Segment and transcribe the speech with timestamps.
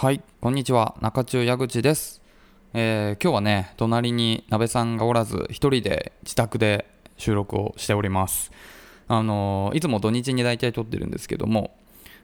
[0.00, 0.94] はい、こんにちは。
[1.00, 2.22] 中中矢口です。
[2.72, 6.86] えー今日はね、隣に鍋さんがおらず、一人で自宅で
[7.16, 8.52] 収録をしております。
[9.08, 11.76] あのーいつも土日に大体撮ってるんですけども、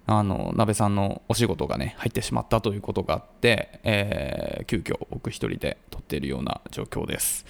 [0.07, 7.45] あの鍋さんのお仕事がね、入ってしまったということがあって、えー急遽僕一人で撮っているような状況です。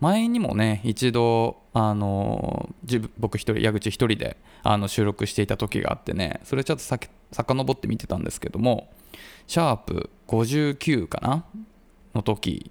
[0.00, 8.90] 前にもね、一度、あの自分僕一人、矢口一人であの収録していた時があってね、それちょっとさけ遡って見てたんですけども、
[9.46, 11.44] シャープ59かな？
[12.14, 12.70] の時、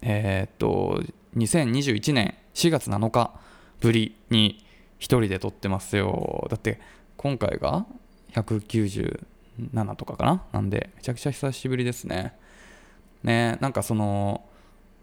[0.00, 1.02] えーっと、
[1.36, 3.32] 2021年4月7日
[3.80, 4.64] ぶりに
[4.98, 6.46] 一人で撮ってますよ。
[6.50, 6.80] だって、
[7.16, 7.86] 今回が
[8.32, 9.24] 197
[9.96, 10.44] とかかな？
[10.52, 12.34] なんで、めちゃくちゃ久しぶりですね。
[13.22, 14.44] ね、なんかその、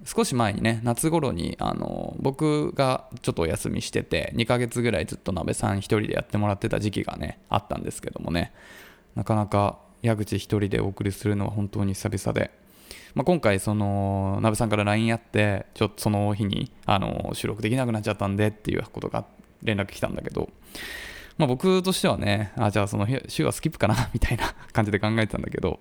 [0.06, 8.54] 少し前にね、夏頃に、あの、僕がちょっとお休みしてて、2ヶ月ぐらいずっと鍋さん一人でやってもらってた時期がね、あったんですけどもね、
[9.16, 12.52] なかなか矢口一人でお送りするのは本当に久々で、
[13.16, 19.26] まあ、今回その鍋さんから LINE あってちょっとその日にあの収録できなくなっちゃったんでっていうことが
[19.64, 20.50] 連絡来たんだけど、
[21.40, 25.80] まあ、僕としてはねあじゃあその週はスキップかな みたいな感じで考えてたんだけど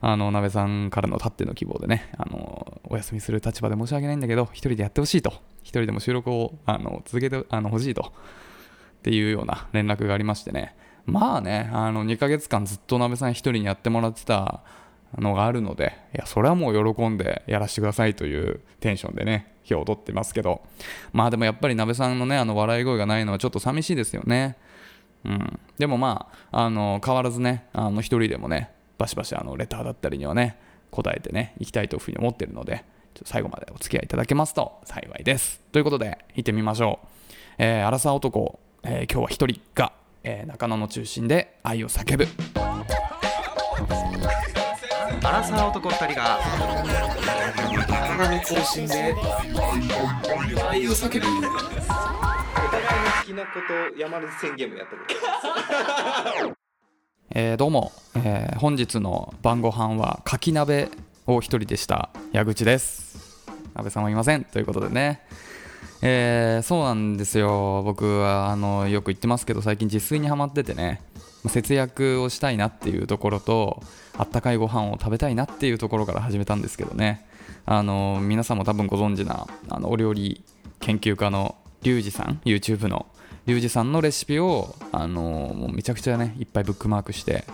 [0.00, 5.32] あの鍋さんからのたっての希望でねあのお休みする立場で申し訳ないんだけど一人でやってほしいと
[5.62, 8.12] 一人でも収録をあの続けてあの欲しいと
[8.98, 10.74] っていうような連絡がありましてね。
[11.06, 14.62] まあねあの2ヶ月間ずっと鍋さん一人にやってもらってた
[15.16, 20.62] のがあるのでいやそれはもう喜んでやらせてくださいというテンションでね今日踊ってますけど。
[21.12, 24.56] まあでもやっぱり鍋さんのねあの笑い声がないのはちょっと寂しいですよね。
[25.26, 25.60] うん。
[25.78, 30.58] でもまああの変わらずねあの一人でもねバシバシあのレターだったりにはね
[30.90, 32.84] 答えてねいきたいというふうに思ってるので
[33.24, 35.60] 最後までお付き合いいただけますと幸いです。
[35.72, 37.06] ということで行ってみましょう。
[37.58, 42.26] えー、荒沢男、えー今日は一人が、えー中野の中心で愛を叫ぶ。
[45.26, 46.38] アラサー男二人が
[47.88, 49.14] 体の中心で
[50.70, 51.26] 愛を叫ぶ。
[53.26, 55.02] きなこと山根宣言もやったこ
[56.48, 56.56] と
[57.30, 60.90] えどうも、えー本日の晩ご飯はかき鍋
[61.26, 62.10] を一人でした。
[62.30, 63.48] 矢口です。
[63.74, 64.44] 安倍さんはいません。
[64.44, 65.22] ということでね。
[66.02, 67.82] えーそうなんですよ。
[67.82, 71.02] 僕はあのよく言ってますけど最近自炊にはまっててね。
[71.48, 73.82] 節約をしたいなっていうところと
[74.16, 77.26] あったかいご飯を食べたいなっていうところから始めたんですけどね。
[77.64, 80.44] あの皆さんも多分ご存知なあのお料理
[80.78, 83.06] 研究家のリュウジさん YouTube の
[83.46, 87.44] リュウジさんのレシピをあのもうめちゃくちゃねいっぱいブックマークして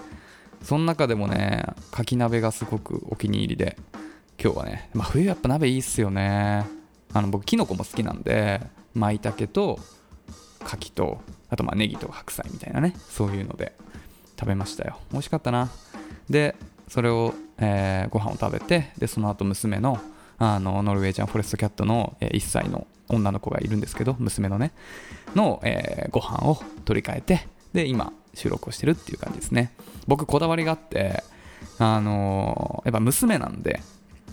[0.62, 3.76] その中でもねかき鍋がすごくお気に入りで
[4.42, 6.66] 今日はね、まあ、冬やっぱ鍋いいっすよね。
[7.12, 8.62] あの僕キノコも好きなんで
[8.94, 9.78] 舞茸と
[10.64, 11.20] 牡蠣と
[11.50, 13.72] あとまあネギと白菜みたいなねそういうので
[14.41, 14.98] 食べましたよ。
[15.12, 15.70] 美味しかったな。
[16.31, 16.56] で
[16.88, 20.00] それを、えーご飯を食べてでその後娘の
[20.44, 24.72] あのノルウェージャンフォレストキャットの、え1歳の女の子がいるんですけど娘のね
[25.36, 29.72] の、えーご飯を取り替えてで今収録をしてるっていう感じですね。
[30.08, 31.22] 僕こだわりがあって
[31.78, 33.82] あのーやっぱ娘なんで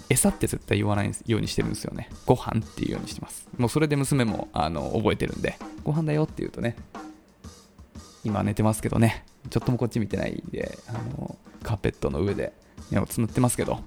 [0.10, 2.10] 餌って絶対言わないようにしてるんですよね。
[2.26, 3.48] ご飯っていうようにしてます。
[3.60, 6.76] もうそれで娘もあの覚えてるんでご飯だよって言うとね
[8.24, 9.26] 今寝てますけどね。
[9.52, 12.52] ちょっともこっち見てないんであのカーペットの上で
[12.90, 13.84] 目をつむってますけど。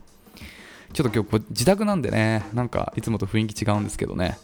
[0.93, 4.39] ちょっと今日自宅なんでねなんかいつもと雰囲気違うんですけどね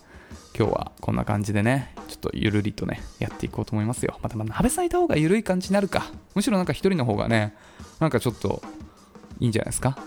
[0.56, 4.18] 今日はこんな感じでねちょっとゆるりとねやっていこうと思いますよ。
[4.22, 6.06] またまあ鍋さんいた方がゆるい感じになるか。
[6.34, 7.54] むしろなんか一人の方がね
[8.00, 8.62] なんかちょっと
[9.40, 9.98] いいんじゃないですか？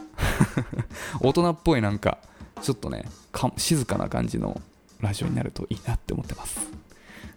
[1.21, 2.17] 大人っぽいなんか
[2.61, 3.05] ちょっとね
[3.57, 4.59] 静かな感じの
[4.99, 6.59] ラジオになるといいなって思ってます。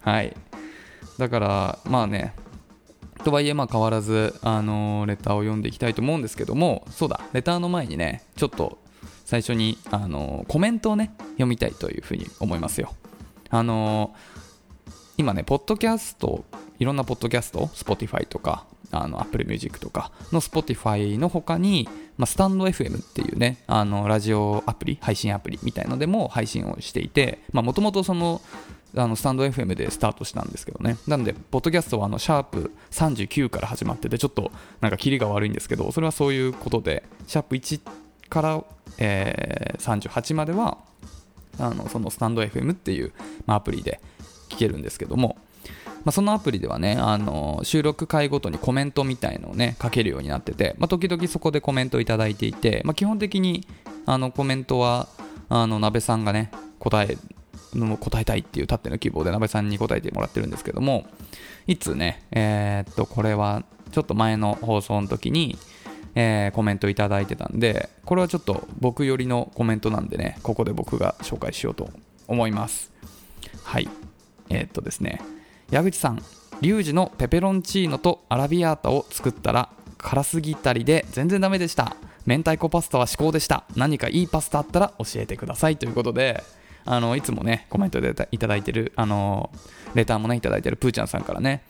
[0.00, 0.34] はい。
[1.18, 2.34] だからまあね
[3.22, 8.78] とはいえまあ変わらず、あのーレターを読んでいきたいと思うんですけどもそうだレターの前にねちょっと
[9.34, 12.94] 最初に、あのコメントをね読みたいというふうに思いますよ。
[13.50, 14.14] あの
[15.16, 16.44] 今ねポッドキャスト
[16.78, 28.40] いろんなポッドキャスト Spotify とかあの Apple Music とかの Spotify の他に、まあ、スタンド FM っていうねあのラジオアプリ配信アプリみたいのでも配信をしていてもともとその
[28.96, 30.96] あのスタンド FM でスタートしたんですけどね。
[31.08, 38.03] なんでポッドキャストはあのシャープ39から始まっててちょっとなんかキリが悪いんですけどそれはそういうことでシャープ1
[38.34, 38.64] から、
[38.98, 40.78] えー38までは
[41.58, 43.12] あのそのスタンド FM っていう、
[43.46, 44.00] まあ、アプリで
[44.48, 45.36] 聞けるんですけども、
[46.04, 53.66] まあ、そのアプリではねあの収録回ごとにコメントみたいのをね書けるようになってて、まあ、時々そこでコメントいただいていて、まあ、基本的に
[54.06, 55.08] あのコメントは
[55.48, 57.18] あの鍋さんがね答え
[57.74, 61.06] の答えたいっていうたっての希望で鍋さんに答えてもらってるんですけども
[61.66, 65.58] いつねえーっとこれはちょっと前の放送の時に
[66.14, 71.90] えーコメントいただいてたんでこれはちょっと僕寄りのコメントなんでねここで僕が紹介しようと
[72.28, 72.92] 思います。
[73.62, 73.88] はい。
[74.50, 75.20] えーっとですね。
[75.70, 76.22] 矢口さん
[76.60, 81.96] リュウジのペペロンチーノとアラビアータを作ったら辛すぎたりで全然ダメでした。
[82.26, 83.64] 明太子パスタは至高でした。
[83.76, 85.76] 何かいいパスタあったら教えてください。
[85.76, 86.42] ということで
[86.86, 89.50] あのいつもねコメントでいただいてるあの
[89.94, 91.64] レターもねいただいてるプーちゃんさんからね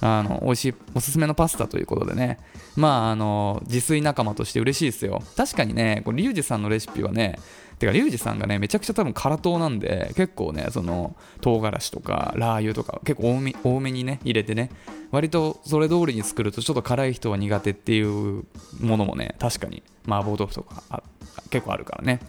[0.00, 2.38] あの美味しいおすすめのパスタということでね
[2.76, 5.22] まああの自炊仲間として嬉しいですよ。
[5.36, 7.38] 確かにねこれリュウジさんのレシピはね
[7.78, 14.70] てかリュウジさんがねめちゃくちゃ多分辛党なんで結構ねその唐辛子とかラー油とか結構多め多めにね入れてね
[15.10, 18.44] 割とそれ通りに作るとちょっと辛い人は苦手っていう
[18.80, 21.02] ものもね確かに麻婆豆腐とか
[21.50, 22.20] 結構あるからね。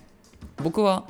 [0.58, 1.06] 僕は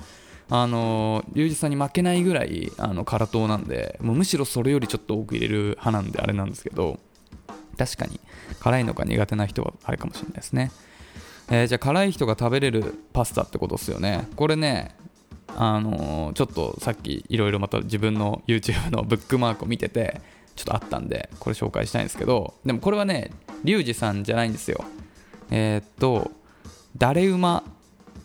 [0.49, 6.99] あのリュウジさんに負けないぐらいあの辛党なんでもうむしろそれよりちょっと多く入れる派なんであれなんですけど
[7.77, 8.19] 確かに。
[8.59, 10.71] 辛いのが苦手な人はあれかもしれないですね、
[11.49, 14.27] えーじゃあ辛い人が食べれるパスタってことですよね。
[14.35, 14.95] これね
[15.55, 20.21] あのーちょっとさっきいろいろまた自分の YouTube のブックマークを見てて
[20.55, 23.31] ちょっとあったんでこれ紹介したいんですけどでもこれはね
[23.63, 24.83] リュウジさんじゃないんですよ。
[25.51, 26.31] えーっと
[26.97, 27.63] 誰馬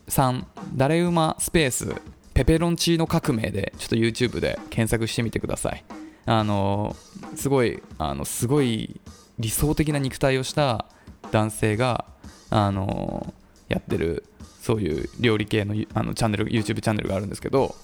[0.07, 1.95] さん誰馬スペース
[2.35, 5.85] ペペロンチーノ革命でちょっと YouTube で検索してみてください。
[6.27, 6.95] あの
[7.35, 9.01] すごいあのすごい
[9.39, 10.87] 理想的な肉体をした
[11.31, 12.05] 男性が
[12.51, 13.33] あの
[13.69, 14.25] やってる
[14.61, 17.75] そういう料理系のあのチャンネル YouTube チャンネルがあるんですけど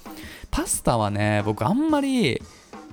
[0.50, 2.42] パスタはね僕あんまり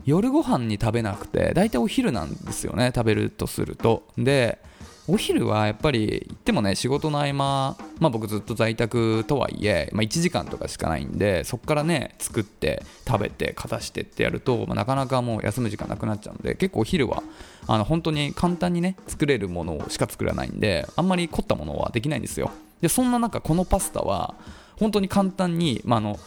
[0.05, 4.03] 夜ご飯に食べなくて大体お昼なんですよね食べるとすると。
[4.17, 4.59] で
[5.07, 17.23] お昼はやっぱり言ってもね仕事の合間、まあ、僕ずっと在宅とはいえ、まあ、1時間とかしかないんでそこからね作って食べて片してってやると、まあなかなかもう休む時間なくなっちゃうんで結構お昼は
[17.67, 22.51] あの本当に簡単にね作れるものしか作らないんであんまり凝ったものはできないんですよ。
[22.81, 24.35] でそんな中このパスタは
[24.79, 26.19] 本当に簡単に、ま、あの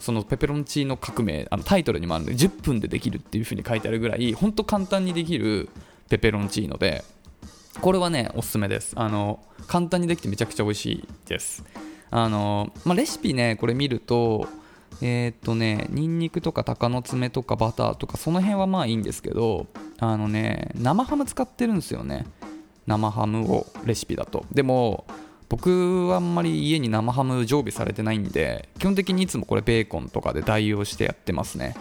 [0.00, 5.68] そのペペロンチーノ革命あのタイトルにもあるので10分でできるっていう風に書いてあるぐらい本当簡単にできる
[6.08, 7.04] ペペロンチーノで
[7.80, 8.92] これはねおすすめです。
[8.96, 11.64] あの簡単にできてめちゃくちゃ美味しいです。
[12.10, 14.48] あの、まあ、レシピねこれ見ると
[15.00, 19.66] えーっとねニンニクとか鷹の爪とかバターとかその辺はまあいいんですけど
[19.98, 22.26] あのね生ハム使ってるんですよね。
[22.86, 24.44] 生ハムをレシピだと。
[24.52, 25.06] でも
[25.48, 31.74] 僕はあんまり家に生ハム常備されてないんで基本的にいつもこれベーコンとかで代用してやってますね。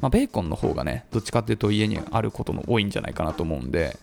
[0.00, 3.96] まあ、ベーコンの方がねどっちかっていうと家にあることの多いんじゃないかなと思うんで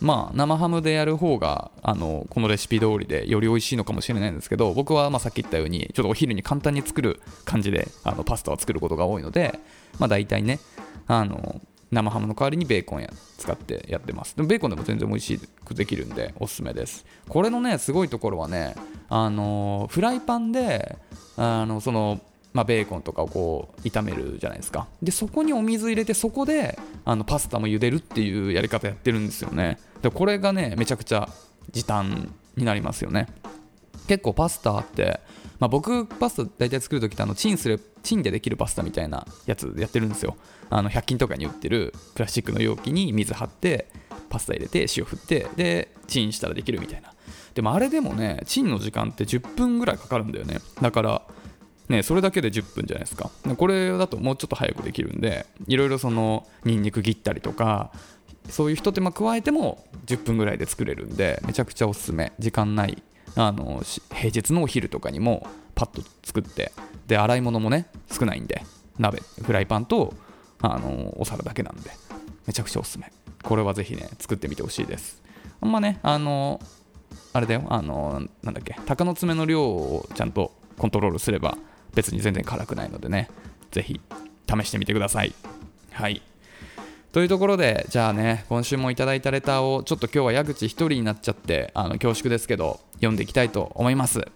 [0.00, 9.58] まあ生ハムでやる方があのこのレシピ通りでより美味しいのかもしれないんですけど僕はまあさっき言ったようにちょっとお昼に簡単に作る感じであのパスタを作ることが多いので
[9.98, 10.58] まあ大体ね
[11.06, 11.60] あの
[11.92, 14.34] 生ハムの代わりにベーコンや使ってやってます。
[14.34, 17.04] でもベーコンでも全然美味しくできるんでおすすめです。
[17.28, 18.74] これのねすごいところはね
[19.08, 20.96] あのフライパンで
[21.36, 22.20] あのその
[22.52, 24.86] まあ、ベーコンとかをこう炒めるじゃないですか。
[25.02, 29.78] でそこにお水入れてそこであのパスタも茹でるっていうやり方やってるんですよね。
[30.02, 31.28] でこれがねめちゃくちゃ
[31.70, 33.28] 時短になりますよね。
[34.06, 35.20] 結構パスタって、
[35.60, 40.36] まあ、僕パスタ大体作るときってあのチンするチンでできるパスタみたいなやつやってるんですよ。
[40.68, 43.88] あの100均とかに売ってるプラスチックの容器に水張って
[44.28, 47.14] パスタ入れて塩振ってでチンしたらできるみたいな。
[47.54, 50.58] でもあれでもねチンの時間って10分ぐらいかかるんだよね。
[50.80, 51.22] だから
[51.88, 53.30] ね、それだけで10分じゃないですか。
[53.56, 57.90] これだともうちょっと早くできるんでいろいろそのニンニク切ったりとか
[58.48, 62.32] そういうひと手間加えても10分ぐらいで作れるんでめちゃくちゃおすすめ。
[62.38, 63.02] 時間ない
[63.34, 66.72] あの平日のお昼とかにもパッと作って
[67.06, 68.62] で洗い物もね少ないんで
[68.98, 70.14] 鍋フライパンと
[70.60, 71.90] あのお皿だけなんで
[72.46, 73.12] めちゃくちゃおすすめ。
[73.42, 75.22] これはぜひね作ってみてほしいです。
[75.60, 76.60] あんまねあの
[77.32, 81.56] あれだよあのなんだっけ鷹の爪の量をちゃんとコントロールすれば
[81.94, 83.28] 別に全然辛くないのでね。
[83.70, 84.00] ぜひ
[84.48, 85.34] 試してみてください。
[85.92, 86.22] はい。
[87.12, 94.26] というところでじゃあね今週もいただいたレターをちょっと今日は矢口一人になっちゃってあの恐縮ですけど読んでいきたいと思います。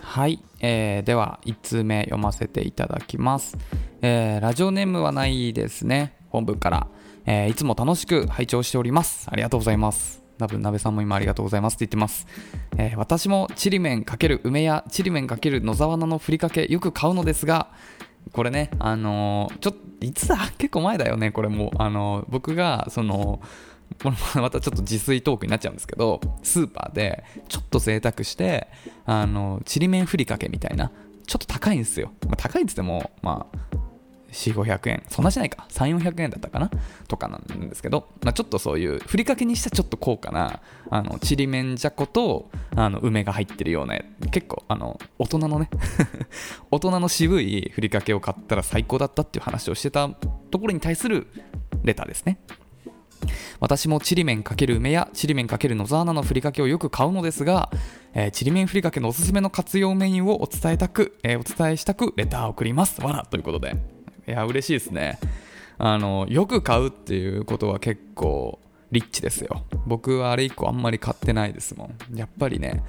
[0.00, 3.56] はい、えーでは1通目読ませていただきます、
[4.02, 6.16] えーラジオネームはないですね。
[6.30, 6.86] 本文から、
[7.26, 9.26] えーいつも楽しく拝聴しております。
[9.30, 10.27] ありがとうございます。
[10.38, 12.26] 多分鍋さんも今ありがとうございますって言ってます、
[12.76, 17.68] えー私もちりめん×梅やちりめん×野沢菜のふりかけよく買うのですが
[18.32, 23.40] これねあのーちょっといつだ結構前だよねこれもあのー僕がその
[24.02, 28.68] これまたちょっと自炊トークになっちゃうんですけどスーパーでちょっと贅沢して
[29.06, 30.90] あのちりめんふりかけみたいな。
[31.28, 33.58] ちょっと高いんですよ、まあ、高いっつってもまあ
[34.38, 35.02] 4500円。
[35.08, 35.66] そんなしないか。
[35.70, 36.70] 3400円だったかな？
[37.08, 43.98] とかなんですけど、まあ、ちょっとそういうふりかけにしたちょっと高価なあのちりめんじゃことあの梅が入ってるような
[44.30, 45.68] 結構あの大人のね
[46.70, 51.26] 大人の渋いふりかけを買ったら最高だったっていう話をしてたところに対する
[51.82, 52.38] レターですね。
[53.60, 57.70] 私もちりめん×梅やちりめん×野沢菜のふりかけをよく買うのですが、
[58.14, 63.00] え、ちりめんふりかけのおすすめの活用メニューをお伝えたく、えー、お伝えしたくレターを送ります。
[63.02, 63.97] わらということで。
[64.28, 65.18] いや嬉しいですね。
[65.78, 68.58] あのよく買うっていうことは結構
[68.90, 69.64] リッチですよ。
[69.86, 72.16] 僕はあれ以降あんまり買ってないですもん。
[72.16, 72.84] やっぱりね。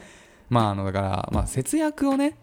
[0.50, 2.36] まああのだから、まあ、節約をね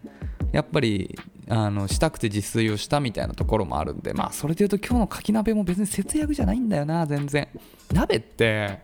[0.53, 7.49] やっぱりあのしたくて自炊をしたみたいなところもあるんでまあそれで言うと今日のかき鍋も別に節約じゃないんだよな全然。
[7.93, 8.81] 鍋って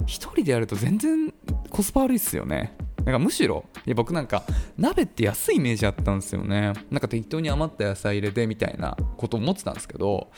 [0.00, 1.32] 1人でやると全然
[1.70, 2.74] コスパ悪いっすよね。
[3.04, 4.44] なんかむしろいや僕なんか
[4.78, 6.72] 鍋って安いイメージあったんですよね。
[6.90, 10.30] なんか適当に余った野菜入れてみたいなこと思ってたんですけど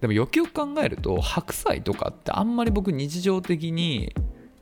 [0.00, 4.14] でもよくよく考えると白菜とかってあんまり僕日常的に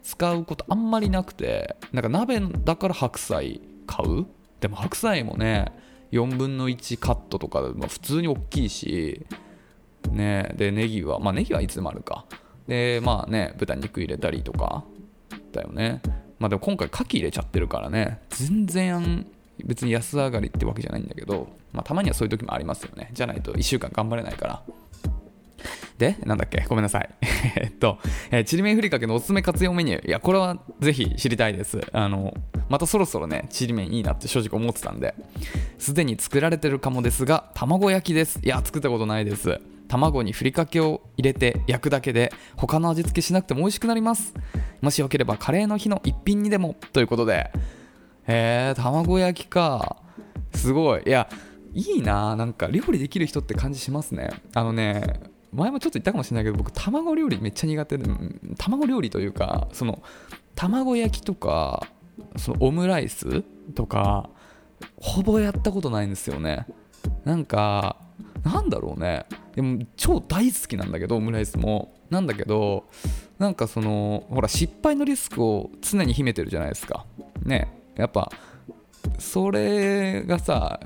[0.03, 4.27] 使うことあんまりなくてなんか鍋だから白菜買う？
[4.61, 5.67] でも白菜もね
[6.13, 9.27] 4分の1カットとか、まあ、普通に大きいし
[10.11, 12.25] ねでネギはまあネギはいつでもあるか。
[12.67, 14.85] でまあね豚肉入れたりとか
[15.53, 16.01] だよね。
[16.41, 19.27] まあでも今回牡蠣入れちゃってるからね全然
[19.65, 24.63] 別に安上がりってわけじゃないんだけど、まあ、たまにはそういう時もありますよねじゃないと1週間頑張れないから
[25.99, 26.65] で、なんだっけ？
[26.67, 27.11] ごめんなさい。
[27.61, 27.99] えっと、
[28.31, 30.09] え、ちりめんふりかけのおすすめ活用メニュー。
[30.09, 31.79] いや、これはぜひ知りたいです。
[31.93, 32.33] あの、
[32.71, 35.15] またそろそろね、ちりめんいいなって正直思ってたんで、
[35.79, 38.41] すでに作られてるかもですが、卵焼きです。
[38.43, 39.61] いや、作ったことないです。
[39.91, 44.33] 卵にふりかけを入れて焼くだけで他の味付けしなくても美味しくなります。
[44.81, 46.77] もしよければカレーの日の一品にでも。
[46.93, 47.51] ということで。
[48.29, 49.97] へえ、卵焼きか。
[50.55, 51.03] すごい。
[51.05, 51.29] いや
[51.75, 52.37] いいな。
[52.37, 54.31] なんか料理できる人って感じしますね。
[54.55, 55.21] あのね
[55.53, 58.09] 前もちょっと言ったかもしれないけど僕卵料理めっちゃ苦手で
[58.57, 60.01] 卵料理というかその
[60.55, 61.89] 卵焼きとか
[62.37, 63.43] そのオムライス
[63.75, 64.31] とか
[65.01, 66.67] ほぼやったことないんですよね。
[67.25, 67.97] なんか
[68.45, 69.27] なんだろうね。
[69.55, 71.95] でも超大好きなんだけどオムライスも。
[72.11, 72.87] なんだけど
[73.39, 77.07] なんかそのほら失敗のリスクを常に秘めてるじゃないですか。
[77.45, 77.73] ね。
[77.97, 78.31] やっぱ
[79.19, 80.81] それがさ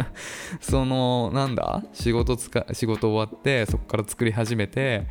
[0.60, 1.82] そのなんだ？
[1.92, 5.06] 仕事つか仕事終わってそこから作り始めて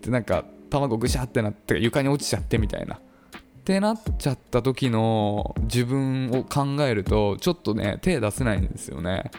[0.00, 2.96] でなんか卵ぐしゃってなって床に落ちちゃってみたいな。
[2.96, 9.30] ってなっちゃった時の自分を考えるとちょっとね手出せないんですよね。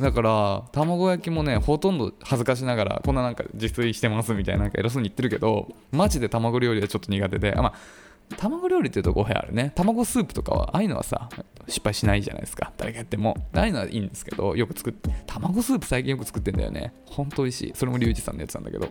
[0.00, 7.74] だから卵焼きもねほとんど恥ずかしながらこんななんか自炊してますみたいななんか偉そうに言ってるけどマジで卵料理はちょっと苦手であまあ
[8.36, 9.72] 卵料理っていうと語弊あるね。
[9.74, 11.28] 卵スープとかはああいうのはさ
[11.66, 12.72] 失敗しないじゃないですか。
[12.76, 13.36] 誰がやっても。
[13.52, 16.92] ああいうのはいいんですけどよく作って卵スープ最近よく作ってんだよね。
[17.06, 17.72] ほんと美味しい。
[17.74, 18.88] それもリュウジさんのやつなんだけど。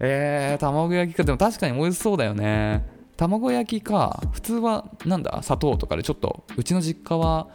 [0.00, 1.24] えー、卵焼きか。
[1.24, 2.86] でも確かに美味しそうだよね。
[3.16, 7.48] 卵焼きか普通はなんだ砂糖とかでちょっとうちの実家は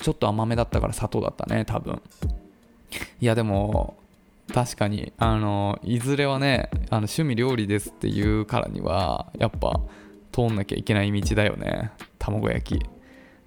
[0.00, 2.00] ちょっと甘めだったから砂糖だったね多分。
[3.20, 3.96] いやでも
[4.52, 9.80] 確かにあのいずれはねあの趣味料理ですっていうからにはやっぱ
[10.32, 11.90] 通んなきゃいけない道だよね。
[12.18, 12.82] 卵焼き。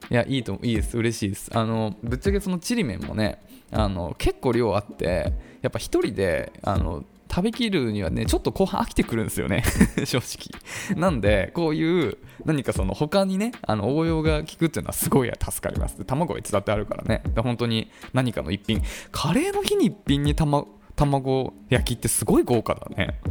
[0.09, 0.97] いやいいといいです。
[0.97, 1.51] 嬉しいです。
[1.53, 3.39] あのぶっちゃけそのちりめんもね
[3.71, 9.63] あの結構量あってやっぱ1人であの食べきるにはねちょっと後半飽きてくるんですよね。
[10.03, 10.99] 正直。
[10.99, 16.03] なんでこういう何かその他にねあの応用が効くっていうのはすごい助かります。
[16.03, 17.23] 卵はいつだってあるからね。
[17.37, 18.83] 本当に何かの一品。
[19.11, 23.21] カレーの日に一品に卵焼きってすごい豪華だね。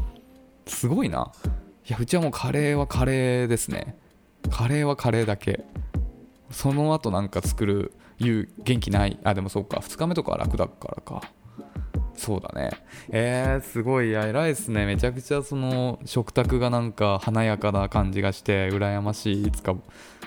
[0.66, 1.30] すごいな。
[1.86, 3.98] いやうちはもうカレーはカレーですね。
[4.50, 5.64] カレーはカレーだけ。
[6.50, 9.18] その後なんか作るいう元気ない。
[9.24, 9.78] あでもそうか。
[9.78, 11.22] 2日目とかは楽だからか。
[12.20, 12.70] そうだね。
[13.08, 14.84] えー、すごい、偉いっすね。
[14.84, 19.46] めちゃくちゃその食卓がなんか華やかな感じがして、羨ましい。
[19.46, 19.74] いつか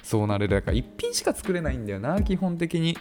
[0.02, 0.56] そうなれる。
[0.56, 2.98] だから一品しか作れないんだよな、基本的に。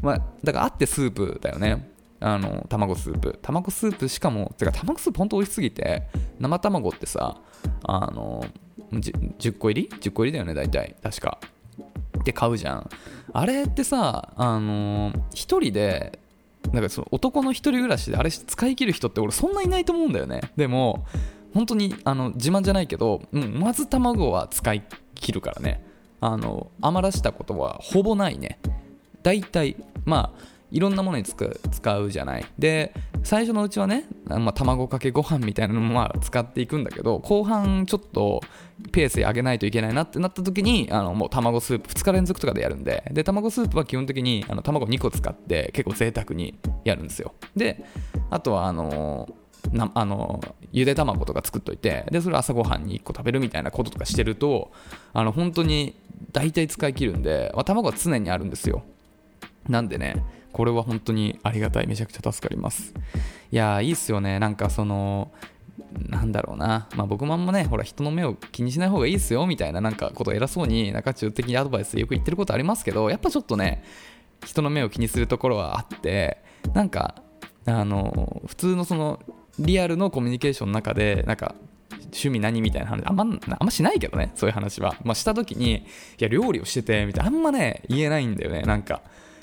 [0.00, 1.90] まあ、だからあってスープだよね。
[2.18, 3.38] あの、卵スープ。
[3.42, 6.04] 卵スープしかも、てか卵スープほんと美味しすぎて、
[6.38, 7.36] 生卵ってさ、
[7.84, 8.42] あの、
[8.90, 10.96] 10個入り ?10 個入りだよね、大体。
[11.02, 11.38] 確か。
[12.24, 12.88] で買うじゃん。
[13.34, 16.18] あれってさ、あの、1人で
[16.72, 20.40] なんかその男の一人暮らしであれ使い切る人って俺そんないないと思うんだよね。
[20.56, 21.04] でも
[21.52, 24.82] 本当にあの自慢じゃないけど、う、まず卵は使い
[25.14, 25.84] 切るからね。
[26.20, 28.58] あの余らしたことはほぼないね。
[29.22, 32.46] 大体まあいろんなものに使うじゃない。
[32.58, 38.40] で最初のうちはね、まあ、卵かけご飯みたいなのもまあ使っていくんだけど後半ちょっと
[38.92, 43.04] ペース上げないといけないなってなった時にあのもう卵スープ2日連続とかでやるんで。
[43.12, 47.34] で卵スープは基本的にあの卵2個使って結構贅沢にやるんですよ。
[47.54, 47.84] で
[48.30, 49.28] あとはあの
[49.72, 50.40] なあの
[50.72, 54.72] ゆで卵とか作っといてでそれ朝ごはんに1個食べるみたいなこととかしてると
[55.12, 55.94] あの本当に
[56.32, 58.82] 大体使い切るんで、まあ、卵は常にあるんですよ。
[59.68, 61.86] なんでねこれは本当にありがたい。
[61.86, 62.94] めちゃくちゃ助かります。
[63.52, 64.38] いやーいいっすよね。
[64.38, 65.32] なんかその
[66.08, 73.84] なんだろうな、まあ、僕もあんまね、ほら、人の目を気にしない方がいいっすよみたいな、なんかこと偉そうに、中中的にアドバイスでよく言ってることありますけど、やっぱちょっとね、
[74.44, 76.42] 人の目を気にするところはあって、
[76.74, 77.22] なんか、
[77.66, 79.20] あの、普通のその、
[79.58, 81.54] リアルのコミュニケーションの中で、なんか、
[82.04, 84.96] 趣味何みたいな話、あんま、あんましないけどね、そういう話は。
[85.04, 85.82] まあ、した時に、い
[86.18, 89.02] や、料理をしてて、みたいな、あんまね、言えないんだよね、なんか。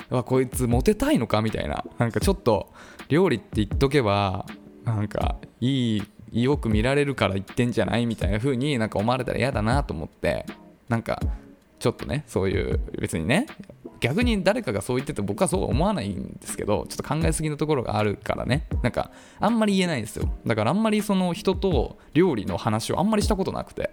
[0.10, 1.84] わ、こいつモテたいのかみたいな。
[1.98, 2.72] なんかちょっと、
[3.10, 4.46] 料理って言っとけば、
[4.84, 6.04] なんか、いい、
[6.44, 10.46] よく見られるから言ってんじゃないみたいな風になんか思われたら嫌だなと思って。
[10.90, 11.20] なんか
[11.80, 13.46] ちょっとねそういう別にね
[14.00, 18.68] 逆に誰かがそう言ってて僕はそう思わないんですけどちょっと考えすぎのところがあるからね。
[18.84, 20.30] なんかあんまり言えないんですよ。
[20.46, 23.92] だからあんまりその人と料理の話をあんまりしたことなくて。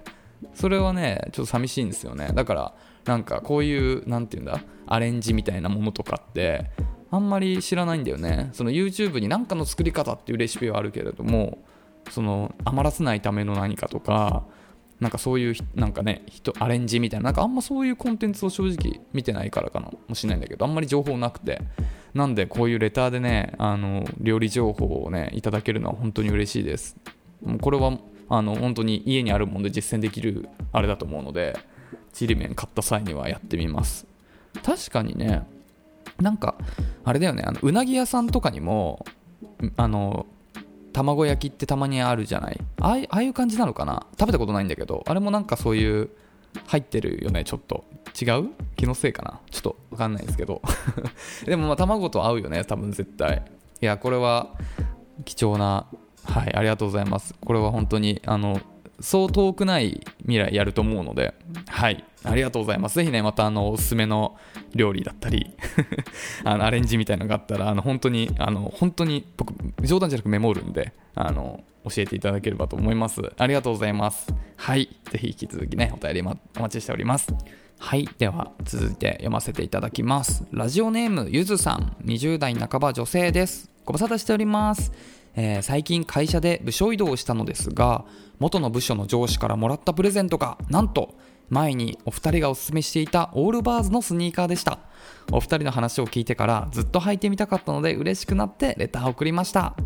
[0.55, 2.29] それはねちょっと寂しいんですよね。
[2.35, 6.71] だからなんかこういう何て言うんだアレンジみたいなものとかって
[7.11, 8.51] あんまり知らないんだよね。
[8.53, 11.59] その YouTube に何かの作り方っていうレシピはあるけれども
[12.11, 14.45] その余らせないための何かとか
[15.01, 21.61] なんかそういうなんかね人アレンジみたいななんかあんまそういうコンテンツを正直見てないからかなもしれないんだけどあんまり情報なくて。
[22.15, 26.97] なんでこういうレターでねあの料理情報をねいただけるのは本当に嬉しいです。
[27.43, 31.59] もうこれはあの本当に家にあるもので実践できるあれだと思うので
[32.13, 34.07] ちりめん買った際にはやってみます。
[34.63, 35.47] 確かにね
[36.21, 36.55] なんか
[37.05, 39.05] あれだよねあのうなぎ屋さんとかにも
[39.77, 40.27] あの
[40.93, 42.61] 卵焼きってたまにあるじゃない？
[42.81, 44.07] ああいう感じなのかな？
[44.19, 46.11] 食べたことないんだけどあれもなんかそういう
[46.67, 47.85] 入ってるよねちょっと。
[48.21, 48.51] 違う？
[48.77, 49.41] 気のせいかな？
[49.51, 50.63] ちょっと分かんないですけど。
[51.45, 53.43] でもまあ卵と合うよね多分絶対。
[53.81, 54.51] いやこれは
[55.25, 55.87] 貴重な
[56.25, 57.35] はいありがとうございます。
[57.45, 58.61] これは本当にあの
[59.01, 61.35] そう遠くない未来やると思うので
[61.67, 62.97] はいありがとうございます。
[62.97, 64.37] ぜひねまたあのおすすめの
[64.75, 65.55] 料理だったり
[66.45, 73.21] あのアレンジみたいなのがあったらあの本当にあの本当に僕冗談じゃなくメモるんであの教えていただければと思います。
[73.37, 74.35] ありがとうございます。
[74.57, 76.25] はいぜひ引き続きねお便りお
[76.61, 77.35] 待ちしております。
[77.79, 80.47] はいでは続いて読ませていただきます。
[80.53, 81.97] ラジオネームゆずさん。
[82.07, 83.71] 20代半ば女性です。
[83.85, 84.93] ご無沙汰しております。
[85.37, 88.05] えー最近会社で部署移動をしたのですが
[88.39, 91.15] 元の部署の上司からもらったプレゼントがなんと
[91.51, 94.79] 前にお二人がおすすめしていたオールバーズのスニーカーでした。
[95.31, 99.77] お二人の話を聞いてからずっと履いてみたかったので嬉しくなってレターを送りました、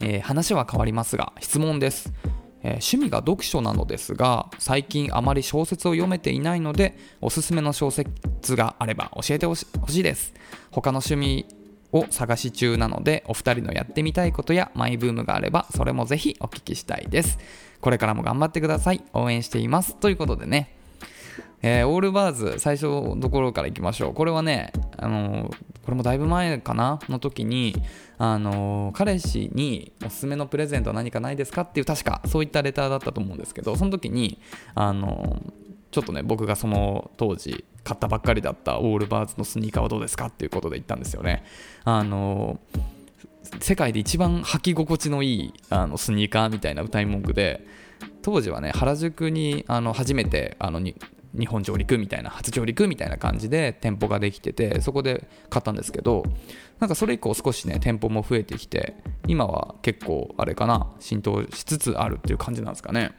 [0.00, 2.12] えー話は変わりますが質問です、
[2.62, 10.34] えー趣味が読書なのですが最近あまり小説を読めていないのでおすすめの小説があれば教えてほしほしいです。
[10.70, 11.46] 他の趣味
[11.92, 17.38] を探し中なのでお二人のやってみたいことやマイブームがあればそれもぜひお聞きしたいです。
[17.80, 19.02] これからも頑張ってください。
[19.12, 19.96] 応援しています。
[19.96, 20.76] ということでね。
[21.62, 24.14] えーオールバーズ最初のところからいきましょう。
[24.14, 27.00] これはねあのーこれもだいぶ前かな？
[27.08, 27.74] の時に
[28.16, 31.62] あのー彼氏におすすめのプレゼントは何かないですか？
[31.62, 34.38] っていう確かそういったレターだったと思うんですけどその時に
[34.74, 35.42] あの
[35.90, 41.44] ちょっとね僕がその当時買ったばっかりだったオールバーズのスニーカーはどうですかっていうことで言ったんですよね。
[41.84, 42.60] あの
[43.60, 47.66] 世界で一番履き心地のいいあのスニーカーみたいな歌い文句で
[48.22, 50.94] 当時はね原宿にあの初めてあのに
[51.36, 56.24] 日本上陸みたいな初上陸みたいな感じで店舗ができててそこで買ったんですけど
[56.80, 58.94] なんかそれ以降少しね店舗も増えてきて
[59.26, 63.12] 今は結構あれかな浸透しつつあるっていう感じなんですかね。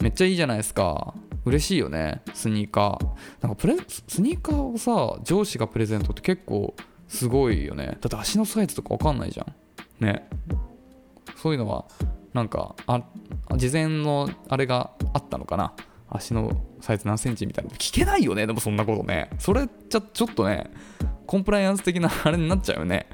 [0.00, 1.14] めっちゃいいじゃないですか。
[1.46, 3.06] 嬉しいよねスニーカー。
[3.40, 6.74] なんかプレスニーカーをさ上司がプレゼントって結構
[7.08, 7.86] すごいよね。
[7.86, 9.54] だって足のサイズとか分かんないじゃん。
[10.04, 10.28] ね。
[11.36, 11.86] そういうのは
[12.34, 13.02] なんかあ
[13.56, 15.72] 事前のあれがあったのかな。
[16.10, 17.70] 足のサイズ何センチみたいな。
[17.70, 19.30] 聞けないよねでもそんなことね。
[19.38, 20.70] それじゃちょっとね
[21.26, 23.08] コンプライアンス的なあれになっちゃうよね。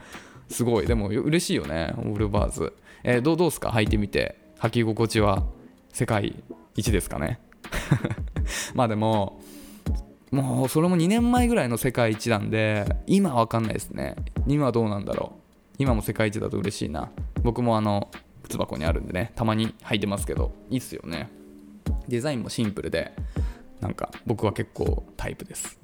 [0.49, 0.87] すごい。
[0.87, 2.73] でも嬉しいよねオールバーズ。
[3.05, 3.69] えーどうどうですか？
[3.69, 4.41] 履いてみて。
[4.61, 5.45] 履き心地は
[5.93, 6.43] 世界
[6.77, 7.41] 一ですかね？
[8.75, 9.41] まあでも
[10.33, 14.17] もうそれも2年前ぐらいの世界一なんで今は分かんないですね。
[14.47, 15.43] 今はどうなんだろう。
[15.79, 17.11] 今も世界一だと嬉しいな。
[17.43, 18.11] 僕もあの
[18.43, 19.33] 靴箱にあるんでね。
[19.37, 20.53] たまに履いてますけど。
[20.71, 21.29] いいっすよね。
[22.09, 23.13] デザインもシンプルで
[23.81, 25.79] なんか僕は結構タイプです。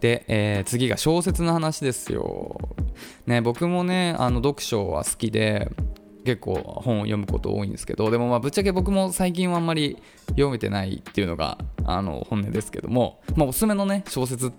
[0.00, 2.60] で、えー次が小説の話ですよ。
[3.26, 5.68] ね僕もねあの読書は好きで
[6.24, 14.52] 結構本を読むこと多いんですけどでもまあぶっちゃけ僕も最近はあんまり読めてないっていうのがあの本音ですけども、まあ、おすすめのね小説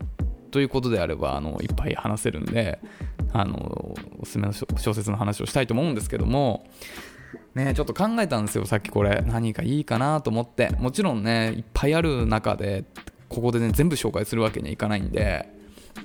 [0.51, 2.79] ということであればあのいっぱい話せるんで
[3.33, 6.65] あのおすすめの小説の話をしたいと思うんですけども
[7.55, 9.23] ねちょっと考えたんですよさっきこれ。
[9.25, 10.69] 何がいいかなと思って。
[10.79, 12.85] もちろんねいっぱいある中で
[13.27, 15.49] ここでね全部紹介するわけにはいかないんで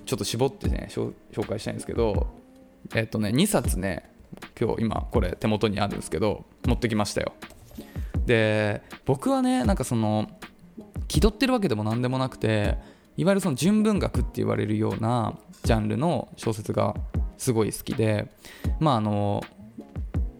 [0.07, 1.13] ちょっと絞ってね紹
[1.47, 2.29] 介したいんですけど
[2.95, 4.11] えっとね2冊ね
[4.61, 7.33] 今日今これ手元にあるんですけど持ってきましたよ。
[8.27, 10.29] で僕はねなんかその
[11.09, 12.77] 気取ってるわけでも何でもなくて
[13.17, 16.95] いわゆるその純文学って言われるようなジャンルの小説が
[17.39, 18.31] すごい好きで
[18.79, 19.43] まああの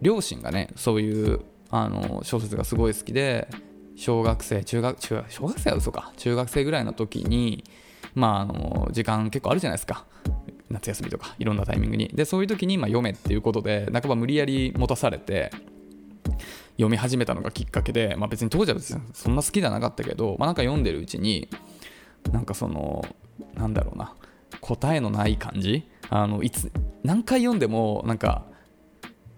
[0.01, 3.47] 両親がねそういうあの小説がすごい好きで
[3.95, 6.13] 小学生中学中小学生は嘘か。
[6.17, 7.63] 中学生ぐらいの時に
[8.15, 10.05] まああの時間結構あるじゃないですか。
[10.71, 12.09] 夏休みとかいろんなタイミングに。
[12.13, 15.51] でそういう時にまあ読めっていうことで半ば無理やり持たされて
[16.77, 21.47] 読み始めたのがきっかけで、まあ、別に当時は別にそんな好きじゃなかったけど、まあ、なんか読んでるうちに
[22.31, 23.05] なんかその
[23.55, 24.13] なんだろうな
[24.61, 25.87] 答えのない感じ？
[26.09, 26.71] あのいつ
[27.03, 28.45] 何回読んでもなんか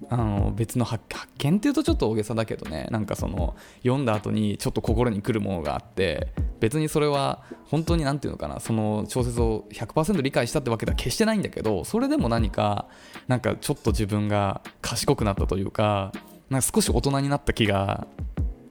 [0.09, 1.03] あの別の発
[1.37, 12.87] 見っていうとちょっと大げさだけどねなんかその読んだ後にちょっと心に来るものがあって別にそれは本当に何て言うのかなその小説を100%理解したってわけでは決してないんだけどそれでも何か
[13.27, 16.11] なんかちょっと自分が賢くなったというか
[16.49, 18.07] なんか少し大人になった気が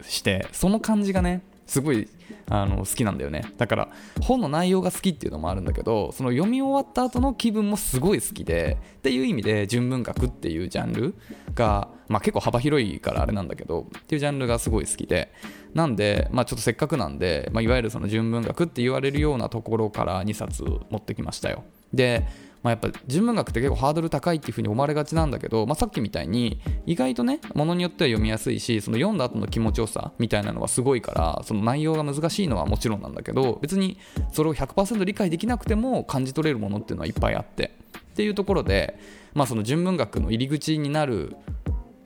[0.03, 2.09] してその感じがねすごい
[2.49, 3.45] あの好きなんだよね。
[3.57, 3.89] だから
[4.21, 11.15] 本の内容が好きっていうのもあるんだけどその読み終わった後の気分もすごい好きでっていう意味で純文学っていうジャンル
[11.55, 15.33] が、まあ、結構幅広いからあれなんだけどっていうジャンルがすごい好きで。
[15.75, 21.65] なんで、まあ、ちょっとせっかくなんで、まあ、いわゆるその純文学って言われるようなところから2冊持ってきましたよ。
[21.95, 22.27] で
[22.63, 33.99] まあ、やっぱ純文学って結構ハードル高いっていう風に思われがちなんだけど、まあ、さっきみたいに意外とねものによっては読みやすいしその読んだ後の気持ちよさみたいなのはすごいからその内容が難しいのはもちろんなんだけど別に
[34.33, 37.73] それを100%理解できなくても感じ取れるものっていうのはいっぱいあって
[38.13, 38.99] っていうところで、
[39.35, 41.37] まあ、その純文学の入り口になる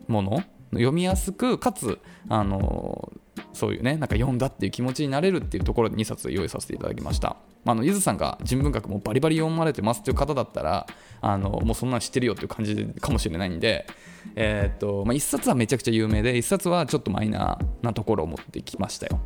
[0.08, 0.42] もの
[0.72, 3.12] 読みやすくかつあの
[3.56, 7.36] そういうねなんか読んだっていう気持ちになれるっていうところで2冊用意させていただきました。
[7.64, 10.86] まあ、のゆずさんが人文学もバリバリ読まれてますっていう方だったら
[11.20, 13.88] あのもうそんなん知ってるよっていう感じかもしれないんで、
[14.36, 19.18] えーっとまあ、1冊はめちゃくちゃ有名で1冊はちょっとマイナーなところを持ってきましたよ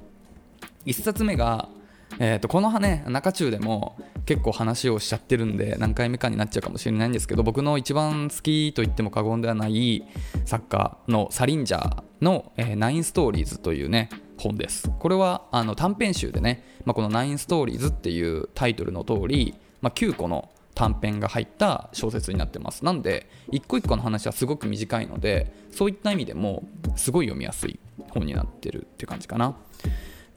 [0.87, 1.69] 1冊目が、
[2.19, 3.97] えー、とこのね中中でも
[4.27, 10.07] 結構話をしちゃってるんで何回目かになっちゃうかもしれないんですけど僕の一番好きと言っても過言ではない
[10.45, 14.91] 作家のサリンジャーの、ナインストーリーズというね本です。
[14.99, 22.85] これはあの短編集でね、まあ、このナインストーリーズっていうタイトルの通り、まあ、9個の短編が入った小説になってます。
[22.85, 26.65] なんで一個一個の話はすごく短いのでそういった意味でも
[26.97, 27.79] すごい読みやすい
[28.11, 29.57] 本になってるって感じかな。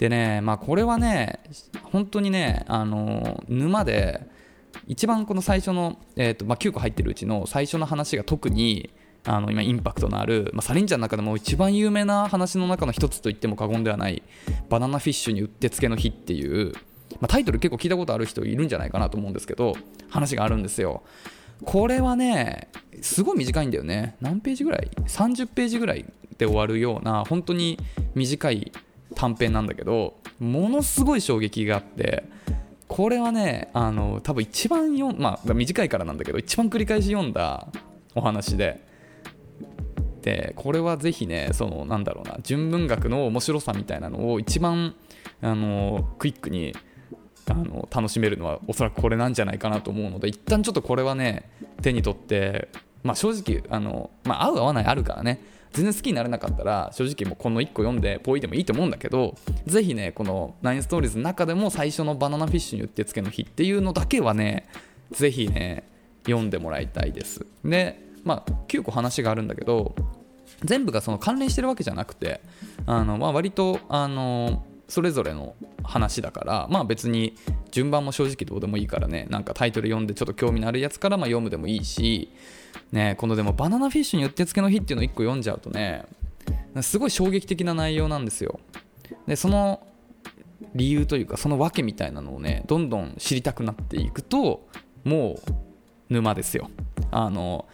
[0.03, 1.39] でねまあこれはね
[1.81, 4.27] 本当にねあの沼で
[4.85, 8.89] 一番この最初の、えーとまあ、9個入ってるうちの最初の話が特に
[9.23, 14.23] あの今インパクトのある、まあ、サリンジャーの中でも一番有名な話の中の一つと言っても過言ではない
[14.67, 16.79] バナナフィッシュにうってつけの日っていう、ま
[17.21, 19.73] あ、タイトル結構聞いたことある人いるんじゃないかなと思うんですけど
[20.09, 21.03] 話があるんですよ。
[21.63, 22.67] これはね
[23.01, 24.17] すごい短いんだよね。
[24.19, 26.03] 何ページぐらい？30ページぐらい
[26.37, 27.79] で終わるような本当に
[28.15, 28.73] 短い
[29.15, 32.23] 短編なんだけどものすごい衝撃があって
[32.88, 37.67] これはねあの多分一番読まあ短いからなんだけど一番繰り返し読んだ
[38.15, 38.86] お話で
[40.21, 44.95] でこれはぜひねそのなんだろうな純文学の面白さみたいなのを一番
[45.41, 46.73] あのクイックに
[47.49, 51.49] あの楽しめるのはおそらくこれなんじゃないかなと思うので一旦ちょっとこれはね
[51.82, 52.69] 手に取って、
[53.04, 55.41] まあ、正直あの、まあ、合う合わないあるからね。
[55.73, 64.69] 全然好きになれなかったら正直もうこの1個読んでポイでもいいと思うんだけどぜひねこのナインストーリーズの中でも最初のバナナフィッシュにうってつけの日っていうのだけはね
[65.12, 65.83] ぜひね
[66.25, 67.45] 読んでもらいたいです。
[67.65, 69.95] でまあ9個話があるんだけど
[70.63, 72.41] 全部がその関連してるわけじゃなくて
[72.86, 77.36] あの、まあ、割とあのそれぞれの話だからまあ別に
[77.71, 82.31] 順番も正直どうでもいいからねなんかタイトル読んでちょっと興味のあるやつからま読むでもいいし
[82.91, 86.05] ねこのでもバナナフィッシュにうってつけの日っていうのを1個読んじゃうとね
[86.81, 88.59] すごい衝撃的な内容なんですよ。
[89.27, 89.86] でその
[90.73, 94.67] 理由というかその訳みたいなのをねどんどん知りたくなっていくと
[95.03, 95.39] も
[96.09, 96.69] う沼ですよ。
[97.12, 97.65] あの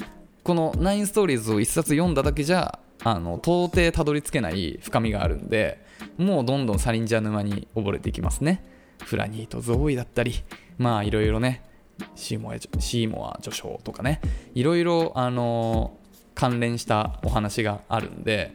[0.43, 5.85] この「ナインストーリーズ」を1冊読んだだけじゃあの到底たどり着けない深みがあるんで
[6.17, 8.63] もうどんどんサリンジャー沼に溺れていきますね。
[9.03, 10.33] フラニーとゾーイだったり
[10.77, 11.63] まあいろいろね
[12.15, 14.21] シーモアシーモア序章とかね
[14.55, 15.97] いろいろあの
[16.35, 18.53] 関連したお話があるんで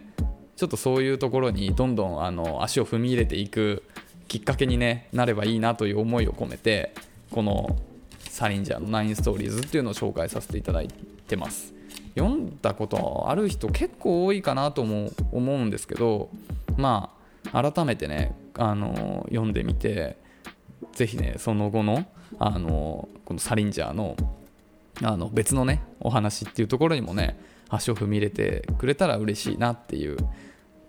[0.57, 3.83] ちょっとそういうところにどんどんあの足を踏み入れていく
[4.29, 6.95] きっかけに、ね、なればいいなという思いを込めて
[7.31, 7.77] この
[8.21, 11.75] サリンジャーの9ストーリーズっていうのを紹介させていただいてます。
[12.17, 16.31] 読んだことある人結構多いかなとも思うんですけど
[16.77, 17.13] ま
[17.53, 20.17] あ改めてねあの読んでみて
[20.93, 22.07] ぜひねその後の
[22.39, 24.17] あのこのサリンジャーの
[25.03, 30.17] あの別のねお話っていうところにもね足を踏み入れてくれたら嬉しいなっていう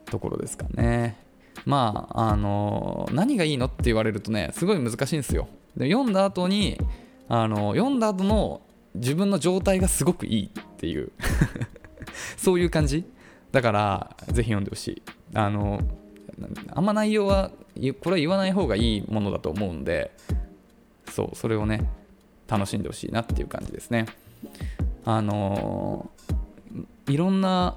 [0.05, 1.17] ところですかね。
[1.65, 5.47] まああの何がいいのって言われるとねすごい難しいんですよ。
[5.75, 6.79] で読んだ後に
[7.27, 8.61] あの読んだ後の
[8.93, 11.11] 自分の状態がすごくいいっていう。
[12.37, 13.03] そういう感じ。
[13.51, 15.01] だからぜひ読んでほしい。
[15.33, 15.79] あの
[16.73, 17.51] あんま内容は
[18.01, 20.11] これは言わない方がいいものだと思うんで
[21.09, 21.89] そうそれをね
[22.47, 24.05] 楽しんでほしいなっていう感じですね。
[25.05, 26.09] あの
[27.07, 27.75] いろんな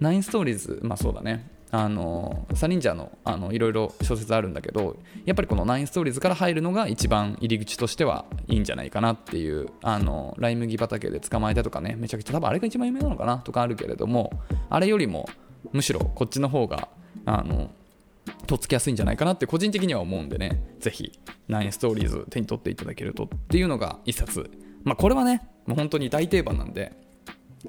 [0.00, 1.56] ナインストーリーズまあそうだね。
[1.72, 14.30] あのサリンジャーのあのいろいろ小説あるんだけどやっぱりこのナインストーリーズから入るのが一番入り口としてはいいんじゃないかなっていうあのライ麦畑で捕まえたとかねめちゃくちゃ多分あれが一番有名なのかなとかあるけれども
[14.70, 15.28] あれよりも
[15.72, 16.88] むしろこっちの方が
[17.24, 17.70] あの
[18.46, 20.62] とっつきやすいんじゃないかなって個人的には思うんでね。
[20.80, 24.50] ぜひナインストーリーズ手に取っていただけるとっていうのが一冊。
[24.84, 26.92] まあこれはねもう本当に大定番なんで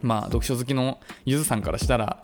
[0.01, 2.23] まあ読書好きのゆずさんからしたら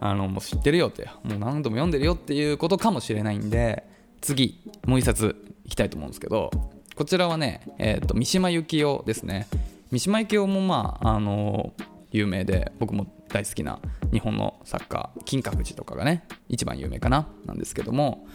[0.00, 3.84] あのもう知ってるよってもう何度も読んでるよっていうことかもしれないんで
[4.20, 6.50] 次もう一冊いきたいと思うんですけど
[6.94, 9.46] こちらはね、えーと、三島由紀夫ですね。
[9.92, 11.72] 三島由紀夫もまああの
[12.10, 13.80] 有名で僕も大好きな
[14.12, 18.26] 日本の作家金閣寺とかがね一番有名かななんですけども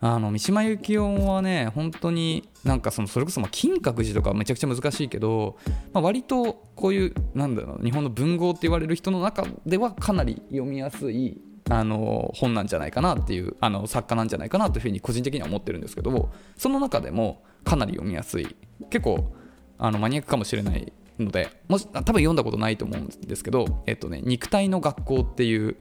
[0.00, 5.56] あの三島由紀夫はね本当になんかそのそれこそま金閣寺とかめちゃくちゃ難しいけど、
[5.92, 18.56] まあ、割とこういうなんだろう日本の文豪って言われる人の中ではかなり読みやすいあの本なんじゃないかなっていうあの作家なんじゃないかなというふうに個人的には思ってるんですけどその中でもかなり読みやすい。
[18.90, 19.32] 結構
[19.78, 25.76] あのマニアックかもしれないのでもし多分読んだことないと思うんですけど、えっとね、肉体の学校っていう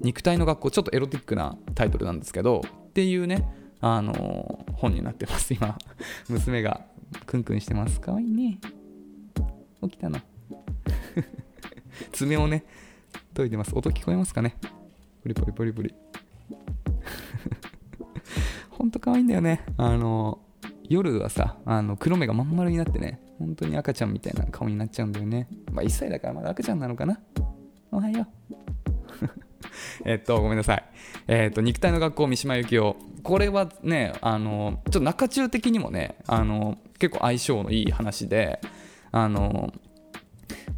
[0.00, 3.48] 肉体の学校ちょっとエロティックなタイトルなんですけどっていうね
[3.80, 5.54] あの本になってます。
[5.54, 5.78] 今
[6.28, 6.82] 娘が
[7.26, 8.00] クンクンしてます。
[8.00, 8.58] かわいいね。
[9.82, 10.18] 起きたの。
[12.12, 12.64] 爪をね
[13.34, 13.74] 研いでます。
[13.74, 14.56] 音聞こえますかね。
[15.22, 15.94] プリプリプリプリ。
[18.70, 19.64] ほんとかわいいんだよね。
[19.76, 20.38] あの
[20.88, 27.20] 夜はさあの黒目がまん丸になってね本当に赤ちゃんみたいな顔になっちゃうんだよねまあ1歳だからまだ赤ちゃんなのかな
[27.90, 28.56] おはよう
[30.04, 30.84] えっと、ごめんなさい。
[31.28, 32.96] えっと、肉体の学校三島由紀夫。
[33.22, 38.60] これはね、あの、ちょっと中中的にもね、あの、結構相性のいい話で、
[39.12, 39.72] あの、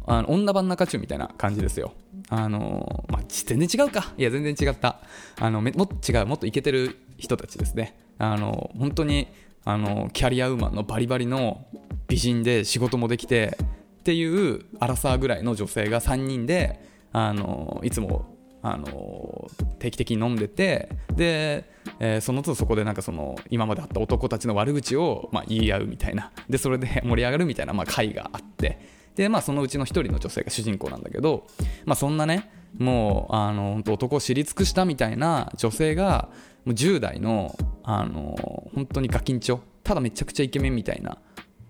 [0.07, 1.93] あの女版中中みたいな感じですよ。
[2.29, 4.13] あの、まあ、全然違うか。
[4.17, 4.99] いや、全然違った。
[5.39, 7.97] あの、もっと違う、もっとイケてる人たちですね。
[8.17, 9.27] あの、本当に、
[9.63, 11.65] あの、キャリアウーマンのバリバリの
[12.07, 13.57] 美人で仕事もできて
[13.99, 16.79] っていうアラサーぐらいの女性が3人で、
[17.11, 18.35] あの、いつも
[18.67, 26.31] あの定期的に飲んでてで、えー、その都度そこでなんかその今まであった男たちの悪口を、まあ、言い合うみたいな。
[26.49, 28.79] でそれで 盛り上がるみたいな、まあ、会があって。
[29.15, 31.45] で、まあ、そのうちの1人の女性が主人公なんだけど、
[31.85, 36.29] まあ、そんなねもうあの男を知り尽くしたみたいな女性が
[36.65, 38.35] もう10代のあの
[38.73, 41.19] 本当にガキンチョただめちゃくちゃイケメンみたいな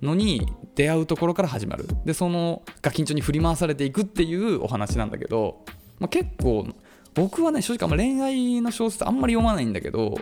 [0.05, 5.65] のに出会うところから始まるでそのガキンチョに振り回されていくっていうお話なんだけど、
[5.99, 6.67] まあ、結構
[7.13, 10.15] 僕はね正直あんま恋愛の小説あんまり読まないんだけど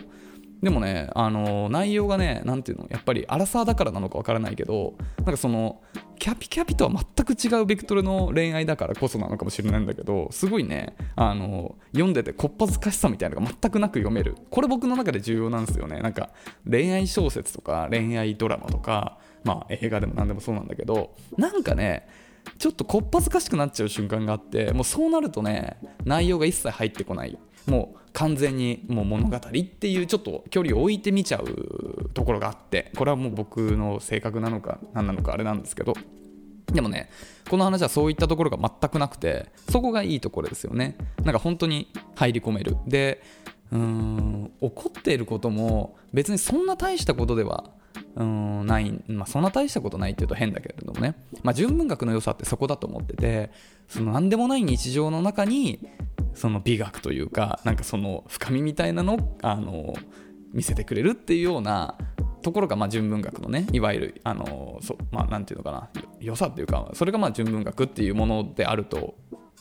[0.64, 5.82] でもね、あの内容がね、なんていうの、やっぱりアラサーだからなのかわからないけど、なんかその、
[6.18, 14.36] キャピキャピとは全く違うベクトルの恋愛だからこそなのかもしれないんだけど、すごいね、あの読んでてこっぱずかしさみたいなのが全くなく読める。
[14.48, 16.00] これ僕の中で重要なんですよね。
[16.00, 16.30] なんか、
[16.68, 22.08] 恋愛小説とか恋愛ドラマとか、まあ映画でも何でもそうなんだけど、なんかね、
[22.58, 27.38] ちょっとこっぱずかしくなっちゃう瞬間があってもうそうなるとね内容が一切入ってこない。
[27.66, 35.94] もう完全にもう物語っていうちょっと距離を置いてみちゃうところがあってこれはもう僕の性格なのか何なのかあれなんですけど。
[36.72, 37.10] でもね
[37.48, 40.96] この話はそういったところが全くなくてそこがいいところですよね。
[41.22, 42.76] なんか本当に入り込める。
[42.86, 43.22] で
[43.72, 47.70] うーん怒っていることも別にそんな大したことでは
[48.16, 53.50] うんない、まあ、そんな大したことないっていうと変だけれどもね、まあ、純文学の良さってそこだと思ってて
[53.88, 55.80] その何でもない日常の中に
[56.34, 59.94] その美学というかなんかその深みみたいなのをあの
[60.52, 61.96] 見せてくれるっていうような
[62.42, 65.88] ところがまあ純文学のねいわゆるあのそまあなんていうのかな
[66.20, 69.16] 良さっていうかそれがまあ純文学っていうものであると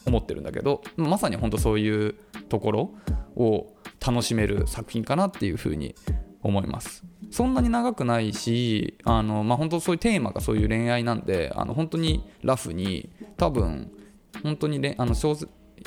[0.05, 2.15] 思ってるんだけどまさに本当そういう
[2.49, 2.95] ところ
[3.35, 3.73] を
[4.05, 5.95] 楽しめる作品かなっていうふうに
[6.41, 7.03] 思います。
[7.33, 13.91] そんなに長くないしあの、まあ、本当そういうテーマがそういう恋愛なんであの本当にラフに多分
[14.43, 15.35] 本当にれあの小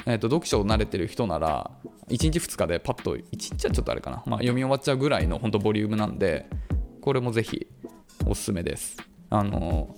[0.04, 1.70] えー、と読書を慣れてる人なら
[2.08, 6.46] 1日2日でパッと1日はちょっとあれかな、まあ、読み終わっちゃうぐらいの本当ボリュームなんで
[7.00, 7.66] これもぜひ
[8.26, 8.96] おすすめです。
[9.30, 9.94] あの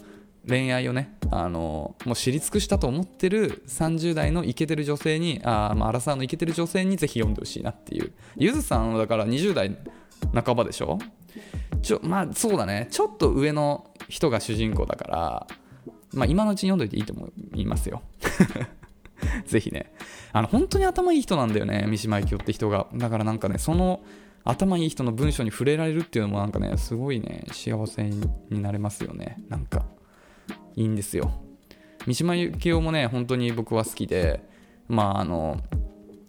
[0.46, 8.12] 恋愛をねあのもう知り尽くしたと思ってる30代のイケてる女性にあ、まあ、アラサーのイケてる女性にぜひ読んでほしいなっていう。
[8.36, 9.76] ゆずさんはだから20代
[10.34, 10.98] 半ばでしょ？
[11.82, 12.88] ちょまあそうだね。
[12.90, 15.46] ちょっと上の人が主人公だから
[16.12, 18.02] まあ今のうちに読んどいていいと思いますよ。
[19.46, 19.92] ぜひね。
[20.32, 22.86] あの本当に頭いい人なんだよね三島由紀夫って人が。
[22.94, 24.00] だからなんかねその
[24.44, 29.36] 頭いい人の文章に触れられるっていうのもなんかねすごいね幸せになれますよね。
[29.48, 29.84] なんか
[30.76, 31.32] いいんですよ。
[32.06, 34.42] 三島由紀夫もね本当に僕は好きで
[34.88, 35.60] まああの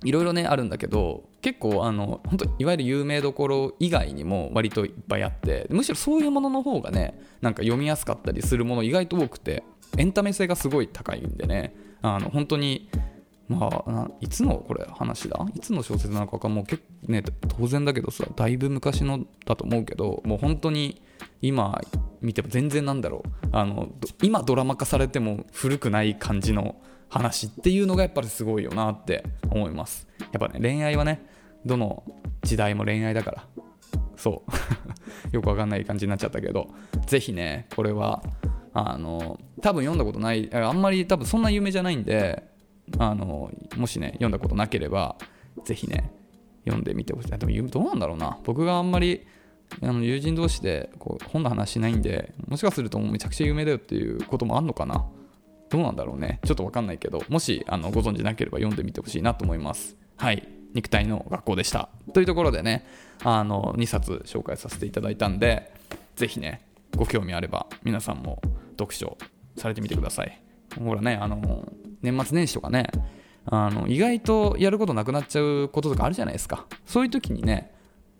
[0.03, 9.63] いろいろねあるんだけど結構あの本当いわゆる有名どころ以外にも割といっぱいあってむしろそういうものの方がねなんか読みやすかったりするもの意外と多くて
[9.97, 12.89] エンタメ性がすごい高いんでねあの本当に
[13.49, 15.43] まあ、いつのこれ話だ？
[15.55, 17.23] いつの小説なのかかもう結構ね
[17.57, 21.01] 当然だけどさだいぶ昔のだと思うけどもう本当に
[21.41, 21.81] 今
[22.21, 23.47] 見ても全然なんだろう。
[23.51, 23.89] あの
[24.21, 26.75] 今ドラマ化されても古くない感じの
[27.09, 30.07] 話っていうのがやっぱりすごいよなって思います。
[30.19, 31.25] やっぱね恋愛はね
[31.65, 32.03] どの
[32.43, 33.47] 時代も恋愛だから。
[34.15, 34.51] そう。
[35.35, 36.69] よくわかんない感じになっちゃったけど。
[37.05, 38.23] ぜひねこれは
[38.73, 42.43] あの多分読んだことないあんまり多分そんな有名じゃないんで
[42.99, 45.15] あのもしね読んだことなければ
[45.63, 46.11] ぜひね
[46.65, 47.31] 読んでみてほしい。
[47.31, 48.37] でもどうなんだろうな。
[48.43, 49.25] 僕があんまり
[49.81, 55.05] あの友人同士でこう本の話しないんでもしかするとめちゃくちゃ有名だよっていうこともあんのかな。
[55.69, 56.39] どうなんだろうね。
[56.45, 59.95] ちょっとわかんないけどもしあのご存知なければ読んでみてほしいなと思います。
[60.17, 60.47] はい。
[60.73, 61.89] 肉体の学校でした。
[62.13, 62.85] というところでね
[63.23, 65.71] あの2冊紹介させていただいたんで
[66.15, 66.61] ぜひね
[66.95, 68.41] ご興味あれば皆さんも
[68.77, 69.17] 読書
[69.57, 70.39] されてみてください。
[70.79, 71.67] ほらねあの
[72.01, 72.89] 年末年始とかね
[73.45, 76.65] あの意外とやることなくなっちゃうこととかあるじゃないですか。
[76.85, 77.71] そういう時にね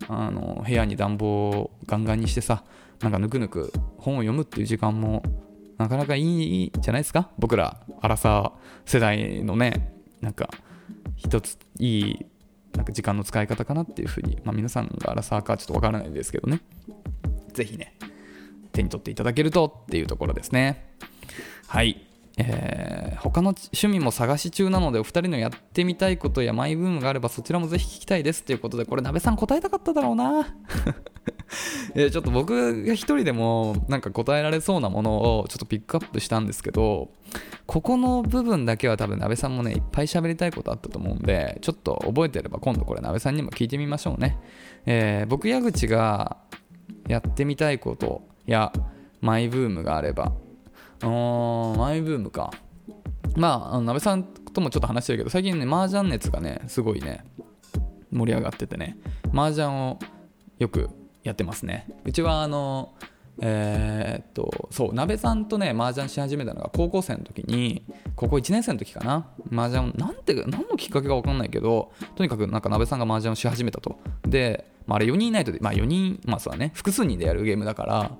[0.08, 2.64] あの部屋に暖房をガンガンにしてさ
[3.00, 5.22] なんかぬくぬく本を読むっていう時間も
[5.80, 7.30] なかなかいいじゃないですか？
[7.38, 10.50] 僕らアラサー世代のねなんか
[11.16, 12.26] 一ついい
[12.74, 16.60] なんか時間の使い方かなっていうふうに、まあ、皆さんがアラサーかちょっとわからないですけどね。
[17.52, 17.96] ぜひね
[18.72, 20.94] 手に取っていただけるとっていうところですね。
[21.66, 22.06] はい。
[22.48, 28.44] えー、他の趣味も探し中なのでお二人のやってみたいことやマイブームがあればそちらもぜひ聞きたいです。
[28.44, 30.54] ということでこれ鍋さん答えたかっただろうな。
[31.94, 37.10] え、ちょっと僕が一人でもなんか答えられそうなものをちょっとピックアップしたんですけど
[37.66, 44.38] ここの部分だけは多分鍋さんもねいっぱい喋りたいことあったと思うんでちょっと覚えてれば今度これ鍋さんにも聞いてみましょうね、
[44.86, 46.36] えー、僕矢口が
[47.08, 48.72] やってみたいことや
[49.20, 50.32] マイブームがあれば
[51.06, 52.52] マイブームか。
[53.36, 57.24] まああの鍋さんともちょっと話してるけど最近ね麻雀熱がねすごいね
[58.10, 58.98] 盛り上がっててね。
[59.32, 59.98] 麻雀を
[60.58, 60.90] よく
[61.22, 61.86] やってますね。
[62.04, 62.94] うちはあの
[63.42, 67.84] えー、っとそう鍋さんとね麻雀し始めたのが高校生の時に
[68.14, 69.28] 高校1年生の時かな。
[69.52, 73.98] 麻雀なんて何のきっかけか分かんないけどとにかくなんか鍋さんが麻雀をし始めたと。
[74.26, 78.10] で、まあ、あれ4人いないとまあ4人まあそうだね複数人でやるゲームだから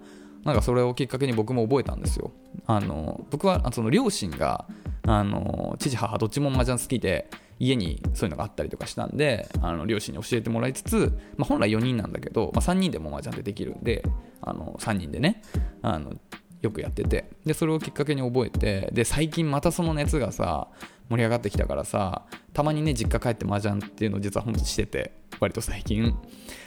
[0.45, 2.33] なんかそれをきっかけに僕も覚えたんですよ。
[2.67, 4.67] あの僕はその両親が
[5.03, 14.03] あの父母どっちも麻雀好きで家にそういうのがあったりとかしたんであの両親に教えてもらいつつ、まあ、本来4人なんだけど、まあ、3人でも麻雀でできるんで
[14.41, 15.43] あの3人でね
[15.83, 16.15] あの
[16.63, 20.69] よくやっててでそれをきっかけに覚えてで最近またその熱がさ
[21.11, 22.23] 盛り上がってきたからさ
[22.55, 26.17] たまにね実家帰って麻雀っていうのを実は本当にしてて割と最近。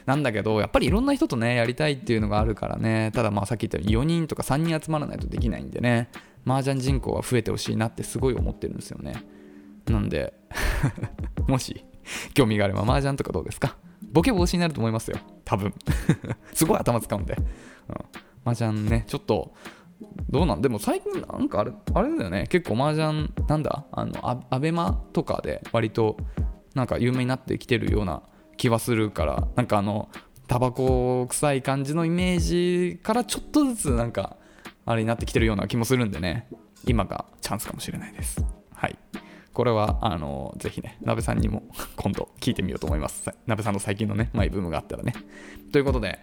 [0.05, 3.11] なんだけどやっぱりいろんな人とねやりたいっていうのがあるからね。
[3.13, 6.09] ただまあさっき言ったように4人とか3人集まらないとできないんでね
[6.45, 9.23] 麻雀人口は増えてほしいなってすごい思ってるんですよね。
[9.85, 10.33] なんで
[11.47, 11.85] もし
[12.33, 13.77] 興味があれば麻雀とかどうですか？
[14.11, 15.17] ボケ防止になると思いますよ。
[15.45, 15.73] 多分。
[16.53, 17.95] すごい頭使うんで、うん、
[18.51, 19.53] 麻雀ねちょっと
[20.29, 20.61] どうなん？
[20.61, 22.47] でも最近なんかあれあれだよね。
[22.49, 23.85] 結構麻雀なんだ？
[23.91, 26.17] あのアベマとかで割と
[26.73, 28.23] なんか有名になってきてるような
[28.57, 29.47] 気はするから。
[29.55, 30.09] なんかあの
[30.47, 34.37] タバコ臭い感じのイメージからちょっとずつなんか
[34.85, 36.47] あれになってきてるような気もするんでね。
[36.85, 38.43] 今がチャンスかもしれないです。
[38.73, 38.97] はい。
[39.53, 41.63] これはあのぜひね鍋さんにも
[41.95, 45.13] 今度聞いてみようと思います鍋さんの最近のねマイブームがあったらね
[45.71, 46.19] ということで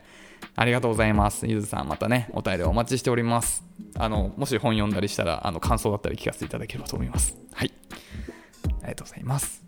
[0.57, 1.47] ありがとうございます。
[1.47, 3.63] ゆずさん、またね、お便りお待ちしております。
[3.95, 7.37] あの、もし本読んだりしたら、あの、感想だったり聞かせていただければと思います。
[7.53, 7.73] はい。
[8.65, 9.63] ありがとうございます。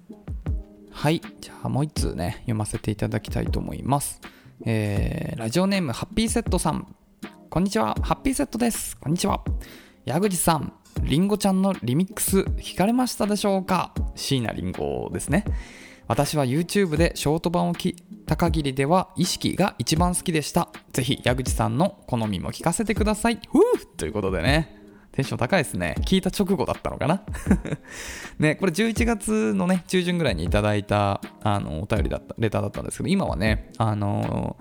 [0.90, 1.20] はい。
[1.40, 4.22] じゃあもう一通ね、読ませていただきたいと思います。
[4.64, 6.94] えーラジオネームハッピーセットさん
[7.50, 9.42] こんにちはハッピーセットですこんにちは
[10.04, 13.92] 矢口さんりんごちゃんのリミックス聞かれましたでしょうか？
[14.14, 15.44] 椎名林檎ですね。
[16.08, 20.68] 私は YouTube でショート版を聞いた限りでは意識が一番好きでした。
[20.92, 23.36] ぜひ矢口さんの好みも聞かせてください。
[23.50, 23.86] ふう！
[23.96, 24.78] ということでね。
[25.12, 25.94] テンション高いですね。
[26.00, 27.22] 聞いた直後だったのかな？
[28.38, 34.56] ねこれ11月のね中旬ぐらいにいただいたあのお便りだったレターだったんですけど今はねあの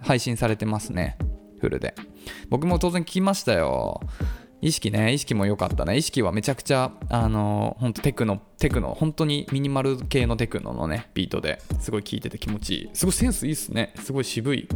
[0.00, 1.16] 配信されてますね。
[1.60, 1.94] フルで。
[2.50, 4.00] 僕も当然聞きましたよ。
[4.66, 5.96] 意識ね意識も良かったね。
[5.96, 12.90] 意識はめちゃくちゃあの本当テクノテクノ本当にミニマル系のテクノのねビートですごい聴いてて気持ちいい。
[12.92, 13.94] すごいセンスいいっすね。
[14.02, 14.68] すごい渋い。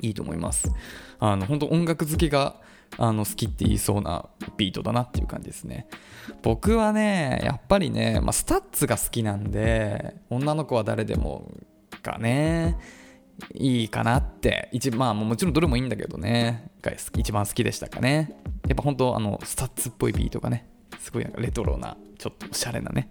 [0.00, 0.70] いいと思います。
[1.18, 2.54] あの本当音楽好きが
[2.98, 5.88] あの好きって言いそうなビートだなっていう感じですね。
[6.42, 11.50] 僕はねやっぱりね、まあ、 STUTSが好きなんで女の子は誰でも
[12.02, 12.78] がね
[13.54, 14.68] いいかなって。
[14.70, 16.69] 一まあもちろんどれもいいんだけどね。
[16.80, 18.30] が一番好きでしたかね。
[18.68, 20.66] やっぱ本当あの STUTSっぽいビートがね
[20.98, 23.10] すごいなんかレトロなちょっとおしゃれなね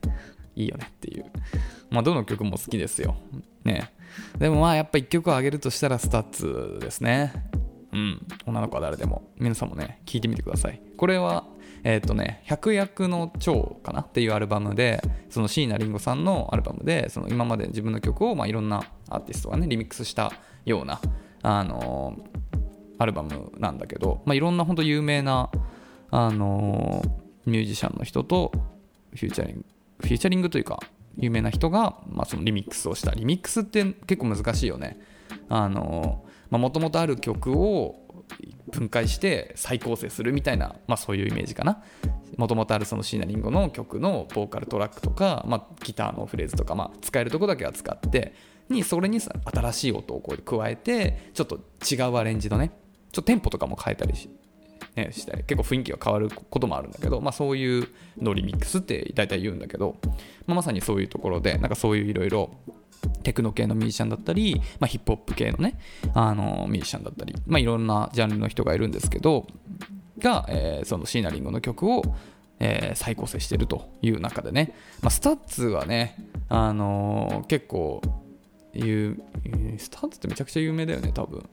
[0.55, 1.25] いいよねっていう。
[1.89, 3.15] まあどの曲も好きですよ。
[3.63, 3.93] ね。
[4.37, 7.33] でもまあやっぱ1曲をあげるとしたら STUTSですね。
[7.91, 8.27] うん。
[8.45, 9.31] 女の子は誰でも。
[9.37, 10.81] 皆さんもね聴いてみてください。
[10.97, 11.45] これは
[11.83, 14.01] えっ、とね「百薬の蝶」かな？
[14.01, 20.33] っていうアルバムでその椎名林檎さんのアルバムでその今まで自分の曲を、まあ、いろんなアーティストがねリミックスした
[20.65, 20.99] ような
[21.41, 22.38] あのー
[22.99, 25.49] アルバムなんだけど、まあ、いろんな本当有名な、
[26.11, 28.51] あのーミュージシャンの人と
[29.15, 29.65] フューチャリング
[29.99, 30.79] フューチャリングというか
[31.17, 33.11] 有名な人が、まあ、そのリミックスをした。
[33.11, 34.97] リミックスって結構難しいよね。
[35.49, 38.05] あのもともとある曲を
[38.71, 41.83] 分解して再構成するみたいな、まあ、そういうイメージかな。
[42.37, 48.33] もともとあるその椎名林檎の曲のボーカルトラックとか、まあ、ギターのフレーズとか、まあ、使えるとこだけは使って
[48.69, 52.71] にそれに新しい音をこう加えてちょっと違うアレンジのね
[53.11, 54.29] ちょっとテンポとかも変えたりし,、
[54.95, 57.87] ね、したり結構雰囲気が変わることもあるんだけど、まあ、そういう
[58.17, 59.97] のをリミックスって大体言うんだけど、
[60.45, 62.51] まあ、まさにそういうところでなんかそういういろいろ
[63.23, 65.79] テクノ系のミュージシャンだったり、まあ、ヒップホップ系のね
[66.13, 69.47] あのミュージシャンだったり、まあ、いろんなジャンルの人がいるんですけど
[70.19, 72.03] が、えーその椎名林檎の曲を、
[72.59, 76.15] えー再構成してるという中でね、まあ、 STUTSはね、
[76.49, 78.01] あのー結構
[79.77, 81.47] STUTSってめちゃくちゃ有名だよね多分。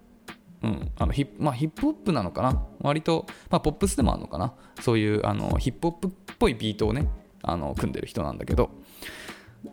[0.63, 2.67] うん、あのヒまあ、ヒップホップなのかな？
[2.81, 4.55] 割と、まあ、ポップスでもあるのかな？
[4.81, 7.09] そういうあのヒップホップっぽいビートをね
[7.43, 8.71] あの組んでる人なんだけど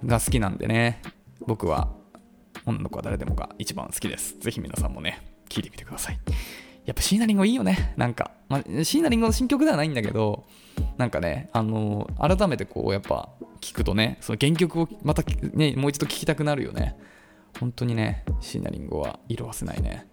[0.05, 1.01] が好きなんでね
[1.47, 1.89] 僕は
[2.65, 4.37] 女の子は誰でもが一番好きです。
[4.39, 6.19] ぜひ皆さんもね聞いてみてください。
[6.85, 7.93] やっぱ椎名林檎いいよね。
[7.95, 10.43] なんか、まあ、椎名林檎の新曲ではないんだけど
[10.97, 13.29] なんかねあの改めてこうやっぱ
[13.61, 15.23] 聞くとねその原曲をまた
[15.53, 16.97] ねもう一度聴きたくなるよね。
[17.59, 20.07] 本当にね椎名林檎は色褪せないね。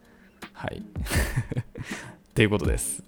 [0.52, 0.78] はい。
[0.78, 3.02] っていうことです。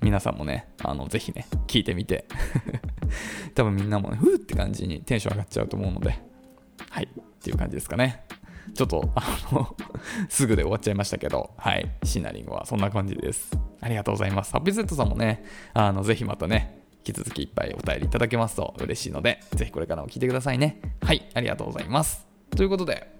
[0.00, 2.26] 皆さんもね、あのぜひね、聞いてみて、
[3.54, 6.18] 多分みんなもね、ふーって感じにテンション上がっちゃうと思うので、
[6.90, 8.24] はい、っていう感じですかね。
[8.74, 9.22] ちょっと、あ
[9.52, 9.74] の、
[10.28, 13.50] すぐで終わっちゃいましたけど、はい、シナリングはそんな感じです。
[13.80, 14.52] ありがとうございます。
[14.52, 20.80] ハッピーセットさんもね、あのぜひまたね、引き続きいっぱいお便りいただけますと嬉しいので、ぜひこれからも聞いてくださいね。
[21.00, 22.26] はい、ありがとうございます。
[22.50, 23.10] ということで、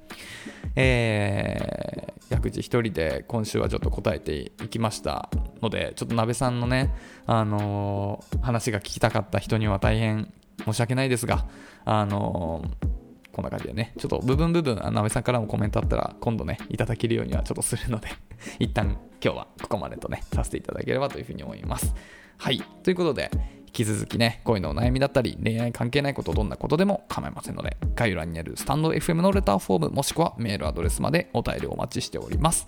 [0.80, 5.28] えー、矢口一人で今週はちょっと答えていきました
[5.60, 6.94] ので、ちょっと鍋さんのね、
[7.26, 10.32] あのー話が聞きたかった人には大変
[10.64, 11.46] 申し訳ないですが、
[11.84, 12.88] あのー
[13.32, 18.08] こんな感じでね、ちょっと部分部分、あの鍋さんからもコメントあったら、今度ね、いただけるようにはちょっとするので、
[18.60, 21.92] 一旦今日はここまでとね、させていただければというふうに思います。
[22.36, 23.30] はい、ということで、
[23.68, 32.64] 引き続きね、恋のお悩みだったり、恋愛関係ないこと、どんなことでも構いませんので、概要欄にあるスタンド FM のレターフォーム、もしくはメールアドレスまでお便りお待ちしております。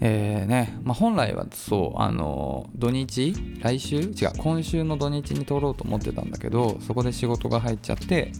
[0.00, 3.96] えーねまあ、本来はそう、あの土日、来週？
[3.96, 8.30] 違う、今週の土日に撮ろうと思ってたんだけど、そこで仕事が入っちゃって、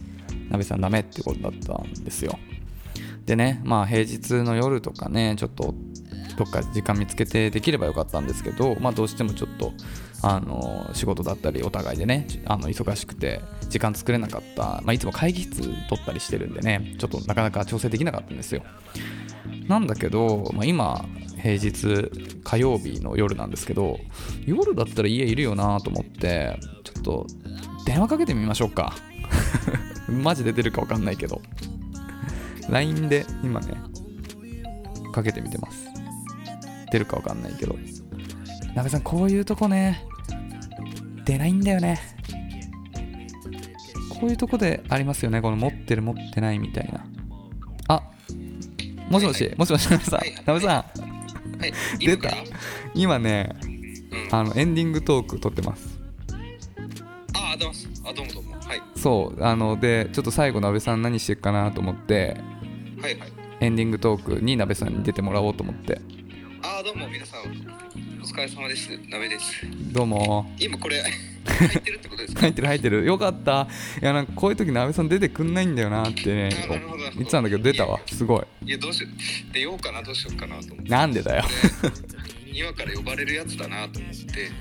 [0.47, 2.39] なべさんダメってことだったんですよ。
[3.25, 5.75] でね、まあ平日の夜とかね、ちょっと
[6.37, 9.73] どっか時間見つけてできればよかったんですけど、まあどうしてもちょっと、
[10.23, 18.63] あの仕事だったりお互いでね、あの忙しくて時間作れなかった、まあいつも会議室取ったりしてるんでね、ちょっとなかなか調整できなかったんですよ。
[19.67, 21.05] なんだけど、まあ、今
[21.41, 22.11] 平日
[22.43, 23.99] 火曜日の夜なんですけど
[24.45, 27.27] 夜だったら家いるよなと思ってちょっと
[27.85, 28.93] 電話かけてみましょうか。
[30.07, 31.41] マジで出るか分かんないけど。
[32.69, 33.73] LINE で今ね
[35.11, 35.87] かけてみてます。
[36.91, 37.75] 出るか分かんないけど。
[38.75, 40.05] なべさんこういうとこね
[41.25, 41.99] 出ないんだよね。
[44.09, 45.41] こういうとこでありますよね。
[45.41, 47.05] この持ってる持ってないみたいな。
[47.87, 48.03] あ
[49.09, 50.35] もしもし、はいもしもしなべさん、はい。
[50.45, 50.69] なべさん。
[50.69, 50.83] は
[51.67, 52.31] い、 出た？
[52.93, 53.55] 今ね
[54.11, 55.99] うん、ああのエンディングトーク撮ってます。
[57.33, 57.75] あ、どうも、
[58.09, 58.51] あ、どうもどうも。
[58.53, 59.43] はい、そう。
[59.43, 62.37] あのでちょっと最後なべさん何してるかなと思って
[63.01, 63.31] はい、はい。
[63.61, 66.01] エンディングトークになべさんに出てもらおうと思って。
[66.63, 67.41] あ、どうも、皆さん、
[68.21, 68.89] お疲れ様です。
[69.09, 69.65] 鍋です。
[69.91, 71.01] どうも今これ、
[71.45, 72.41] 入ってるってことですか？
[72.41, 73.67] 入ってる入ってるよかった
[74.01, 79.53] いやなんかこういう時なべさん出てくんないんだよなってねあなるほど言ってたんだけど出たわすごいいや、どうしよう。
[79.53, 80.91] 出ようかな、どうしようかなと思って。
[80.91, 81.43] なんでだよ
[82.53, 84.51] 今から呼ばれるやつだなと思って。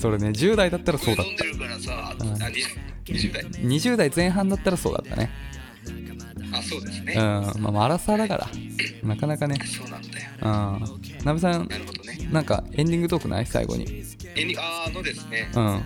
[0.00, 2.64] それね10代だったらそうだ飲んでるからさ、あ、うん20
[3.06, 3.42] 20代。
[3.44, 5.30] 20代前半だったらそうだったね
[6.52, 7.14] あ、そうですね。
[7.16, 7.22] うん。
[7.62, 8.48] まあマラサーだから。
[9.02, 9.56] なかなかね。
[9.64, 10.30] そうなんだよ。
[10.40, 10.48] う
[11.22, 11.24] ん。
[11.24, 12.28] なべさんなるほどね。
[12.30, 13.46] なんかエンディングトークない？
[13.46, 14.04] 最後に。
[14.34, 15.84] えに、あーあのですね、うん。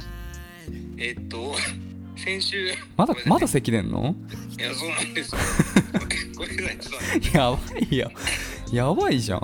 [0.98, 1.54] えっと、
[2.16, 4.14] 先週、まだごめんなさいまだ咳出んの？
[4.58, 5.40] いや、そうなんですよ。
[6.36, 7.06] ごめんなさい、ちょっと。
[7.06, 7.58] 待ってやば
[7.90, 8.12] いよ。
[8.72, 9.42] やばいじゃん。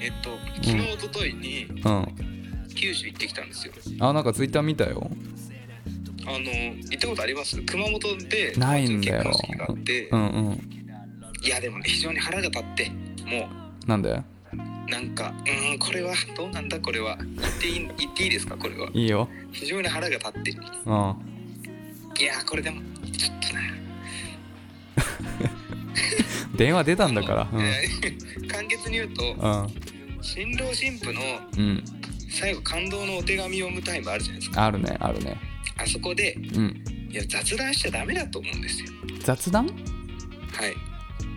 [0.00, 2.06] えっと、昨日、一昨日にうん。
[2.74, 3.72] 九州行ってきたんですよ。
[4.00, 5.10] あなんかツイッター見たよ
[6.24, 7.60] あの行ったことあります？
[7.62, 9.32] 熊本でないんだよ。
[10.12, 10.68] うんうん。
[11.44, 12.90] いやでもね非常に腹が立って
[13.26, 13.48] も
[13.86, 14.10] なんで？
[14.10, 14.22] う
[14.90, 17.16] なんかうーんこれはどうなんだこれは。
[17.16, 18.88] 言っていい言っていいですかこれは？
[18.94, 19.28] いいよ。
[19.52, 20.50] 非常に腹が立って。
[20.52, 20.62] いうん。
[22.20, 23.60] やーこれでもちょっとな、
[26.56, 27.48] 電話出たんだから。
[27.54, 30.22] えー簡潔に言うとうん。
[30.22, 31.20] 新郎新婦の
[31.56, 31.84] うんうん。
[32.30, 34.64] 最後感動のお手紙読むタイムあるじゃないですか。
[34.66, 35.36] あるねあるね
[35.82, 36.84] あそこでうん。
[37.10, 38.88] いや雑談しちゃダメだと思うんですよ。
[39.20, 39.66] 雑談？
[39.66, 40.74] はい。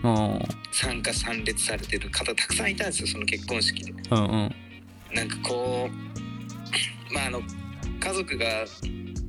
[0.03, 0.39] うん。
[0.71, 3.91] 参加参列されてる方たくさんいたんですよその結婚式で。
[4.11, 4.55] うんうん。
[5.13, 5.93] なんかこう
[7.13, 7.41] まああの
[7.99, 8.45] 家族が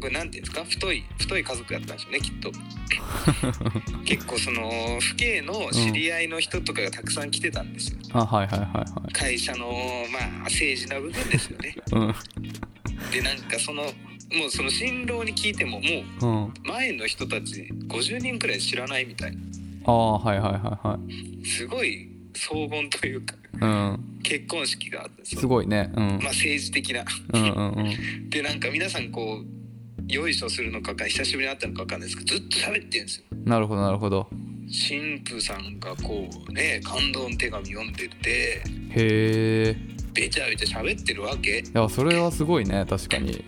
[0.00, 0.64] これなんていうんですか？
[0.64, 2.52] 太い太い家族だったんでしょうねきっと。
[4.04, 7.98] 結構その父兄の知り合いの人とかがたくさん来てたんですよ。
[8.12, 9.72] あはいはいはい会社の
[10.12, 11.76] まあ政治な部分ですよね。
[11.90, 13.92] はいでなんかその
[14.32, 19.36] もうその新郎に聞いてももう前の人たち50人くらい知らないみたい
[19.84, 20.98] ああはいはいはいは
[21.42, 21.46] い。
[21.46, 24.20] すごい荘厳というかうん。
[24.22, 25.92] 結婚式があったんですごいね。
[25.94, 26.06] うん。
[26.06, 27.04] まあ政治的な。
[27.32, 27.96] うんうんうん。
[28.28, 33.24] でなんか皆さんこうよいしょするのかか久しぶりに会ったのか分かんないですけどずっと喋ってるんですよ。
[33.44, 34.28] なるほどなるほど。
[34.68, 38.62] 新婦さんがこうね感動の手紙読んでてへ
[38.96, 39.76] え
[40.12, 41.60] べちゃべちゃ喋ってるわけ。
[41.60, 43.44] いやそれはすごいね確かに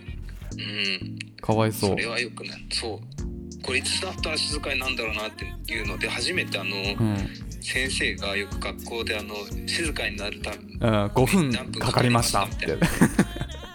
[0.59, 1.19] うん。
[1.41, 2.65] かわいそそうれはよくない。
[2.71, 3.63] そう。
[3.63, 7.29] これいつだったら静かになんだろうなっていうので初めてあのうん、うん、
[7.61, 9.35] 先生がよく学校であの
[9.67, 12.77] 静かになるため5分かかりましたって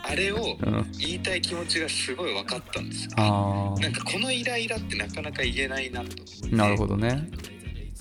[0.07, 0.93] あれをうん。
[0.99, 3.11] 言いたい気持ちがすごい分かったんですよ。
[3.17, 6.09] あなんかこのイライラってなかなか言えないなと
[6.53, 7.29] あなるほどね。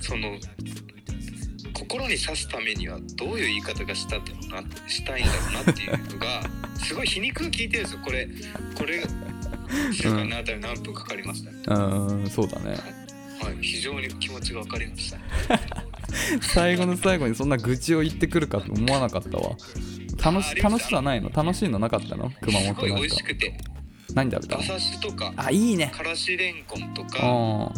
[0.01, 0.37] その
[1.93, 6.43] 心に刺すためにはどういう言い方がしたんだろうなしたいんだろうなっていうのが
[6.83, 7.99] すごい皮肉が効いてるんですよ。
[8.03, 8.27] これ
[8.75, 9.03] これ
[9.93, 12.29] 静かになるために何分かかりましたね、うん。
[12.29, 12.71] そうだね。
[12.71, 12.75] は
[13.51, 13.57] い。
[13.61, 15.19] 非常に気持ちが分かりました。
[16.41, 19.55] 最後の最後にそんな愚痴を言ってくるかと思わなかったわ。
[20.23, 21.29] 楽し楽しさないの？
[21.29, 22.31] 楽しいのなかったの？
[22.41, 23.53] 熊すごい美本なんか味しくて。
[24.15, 24.63] 何食べたの？
[24.63, 25.31] 馬刺しとか。
[25.35, 25.91] あいいね。
[25.93, 27.71] からしれんこんとか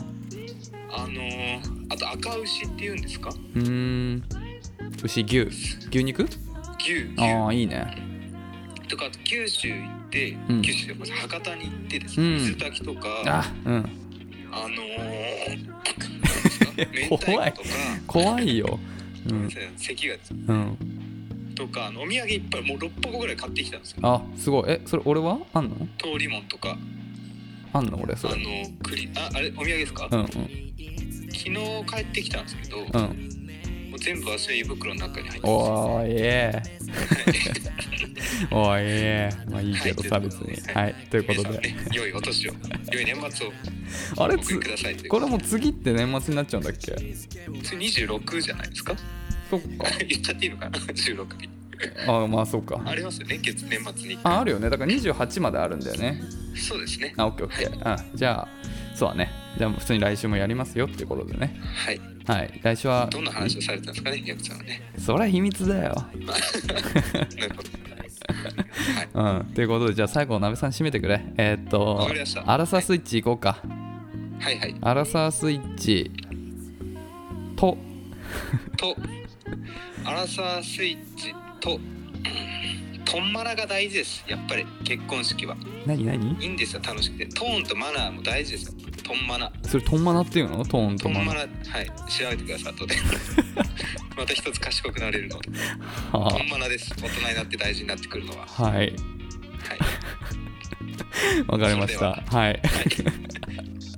[0.97, 3.29] ああのー、あと赤牛っていうんですか？
[3.29, 4.23] ーうーん。
[5.03, 5.39] 牛牛。
[5.89, 6.23] 牛肉？
[6.79, 7.09] 牛牛。
[7.21, 7.85] ああいいね。
[8.87, 10.61] とかあと九州行って、うん。
[10.61, 12.35] 九州でごめんなさい博多に行ってですね、うん。
[12.37, 13.75] 水炊きとかあうん。
[14.51, 15.57] あのー、
[17.09, 17.51] 明太 怖い。
[17.53, 17.69] 子とか。
[18.07, 18.79] 怖いよ。
[19.29, 19.49] うん。
[19.77, 20.15] 咳が
[20.47, 20.77] うん。
[21.55, 23.97] とかお土産いっぱいもう6箱ぐらい買ってきたんですよ。
[24.03, 24.65] あすごい。
[24.67, 25.39] えそれ俺は？
[25.53, 25.75] あんの？
[25.97, 26.77] 通りもんとか
[27.77, 28.33] あんの俺それ。
[28.33, 28.43] あの
[28.83, 30.27] 栗ああれお土産ですか、うんうん。
[30.27, 30.39] 昨
[31.33, 31.53] 日
[31.85, 33.29] 帰ってきたんですけど、もうん。
[33.95, 35.47] う全部忘れ胃袋の中に入ってます。
[35.47, 36.61] おーいえ
[38.51, 40.55] おいえまあいいけどさ別に。
[40.73, 40.95] はい。
[41.09, 41.57] ということで。
[41.59, 42.53] ね良いお年を。
[42.91, 43.53] 良い年末を。
[44.23, 44.59] あれつ
[45.07, 46.93] これもう次って年末になっちゃうんだっけ？
[47.63, 48.95] 次26じゃないですか？
[49.49, 49.67] そっか。
[50.07, 51.49] 言っちゃっていいのかな？16日
[52.07, 52.81] あまあそうか。
[52.85, 53.37] ありますよね。
[53.41, 54.19] 月年末に。
[54.23, 54.69] ああるよね。
[54.69, 56.21] だから28まであるんだよね。
[56.55, 57.13] そうですね。
[57.17, 57.87] あオッケーオッケー。
[57.87, 58.47] あじゃあ
[58.95, 59.29] そうだね。
[59.57, 61.59] じゃあ普通に来週もやりますよっていうことでね。
[61.61, 62.01] はい。
[62.25, 62.59] はい。
[62.63, 64.81] 来週はどんな話をされたんですかねヤクさんはね。
[64.97, 65.95] それは秘密だよ。
[66.25, 67.69] なるほど。
[69.13, 69.39] はい。
[69.39, 69.53] うん。
[69.53, 71.21] ということでじゃあ最後鍋さん締めてくれ。
[71.37, 72.09] えーっと
[72.45, 73.57] アラサースイッチ行こうか、
[74.39, 74.75] はいはい。
[74.81, 76.11] アラサースイッチ
[77.55, 77.77] と。
[78.77, 78.95] と。
[80.03, 81.33] アラサースイッチ
[81.65, 81.79] と
[83.05, 85.55] トンマナが大事ですやっぱり結婚式は。
[85.85, 86.33] 何何？
[86.39, 87.25] いいんですよ楽しくて。
[87.27, 88.73] トーンとマナーも大事ですよ。
[89.03, 90.65] トンマナそれトンマナっていうの？
[90.65, 91.47] トーントとマナはい。
[91.47, 92.95] 調べてください後で。
[94.17, 95.49] また一つ賢くなれるので。
[96.11, 96.89] はトンマナです。
[97.01, 98.45] 大人になって大事になってくるのは。
[98.57, 98.73] あはい。
[98.77, 98.91] はい。
[101.47, 102.21] わかりました。
[102.27, 102.61] はい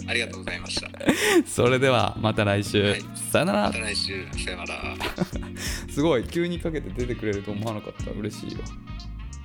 [0.07, 0.89] ありがとうございました。
[1.45, 3.01] それではまた来週、はい。
[3.31, 3.63] さよなら。
[3.67, 4.25] また来週。
[4.31, 4.95] さよなら。
[5.91, 8.11] すごい急にかけて出てくれると思わなかった。
[8.11, 8.61] 嬉しいわ。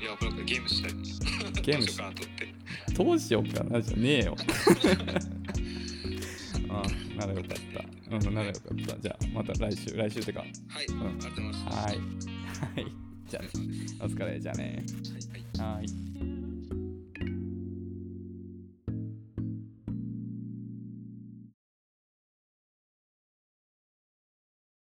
[0.01, 0.93] いやこれゲームしたい。
[1.63, 2.49] ゲームしようかなと思って。
[3.05, 3.83] どうしようかな。
[3.83, 4.37] じゃねえよ。
[6.71, 6.83] あ
[7.19, 8.17] ならよかった。
[8.17, 8.99] うんならよかった。
[8.99, 9.97] じゃあまた来週。
[9.97, 10.41] 来週ってか。
[10.41, 11.71] はい、ありがとうございました。
[11.71, 11.97] はい。
[11.97, 12.87] はい。
[13.29, 13.51] じゃあね。
[14.01, 14.41] お疲れ。
[14.41, 14.85] じゃあね。
[15.59, 15.77] はいはい。
[15.77, 16.42] はい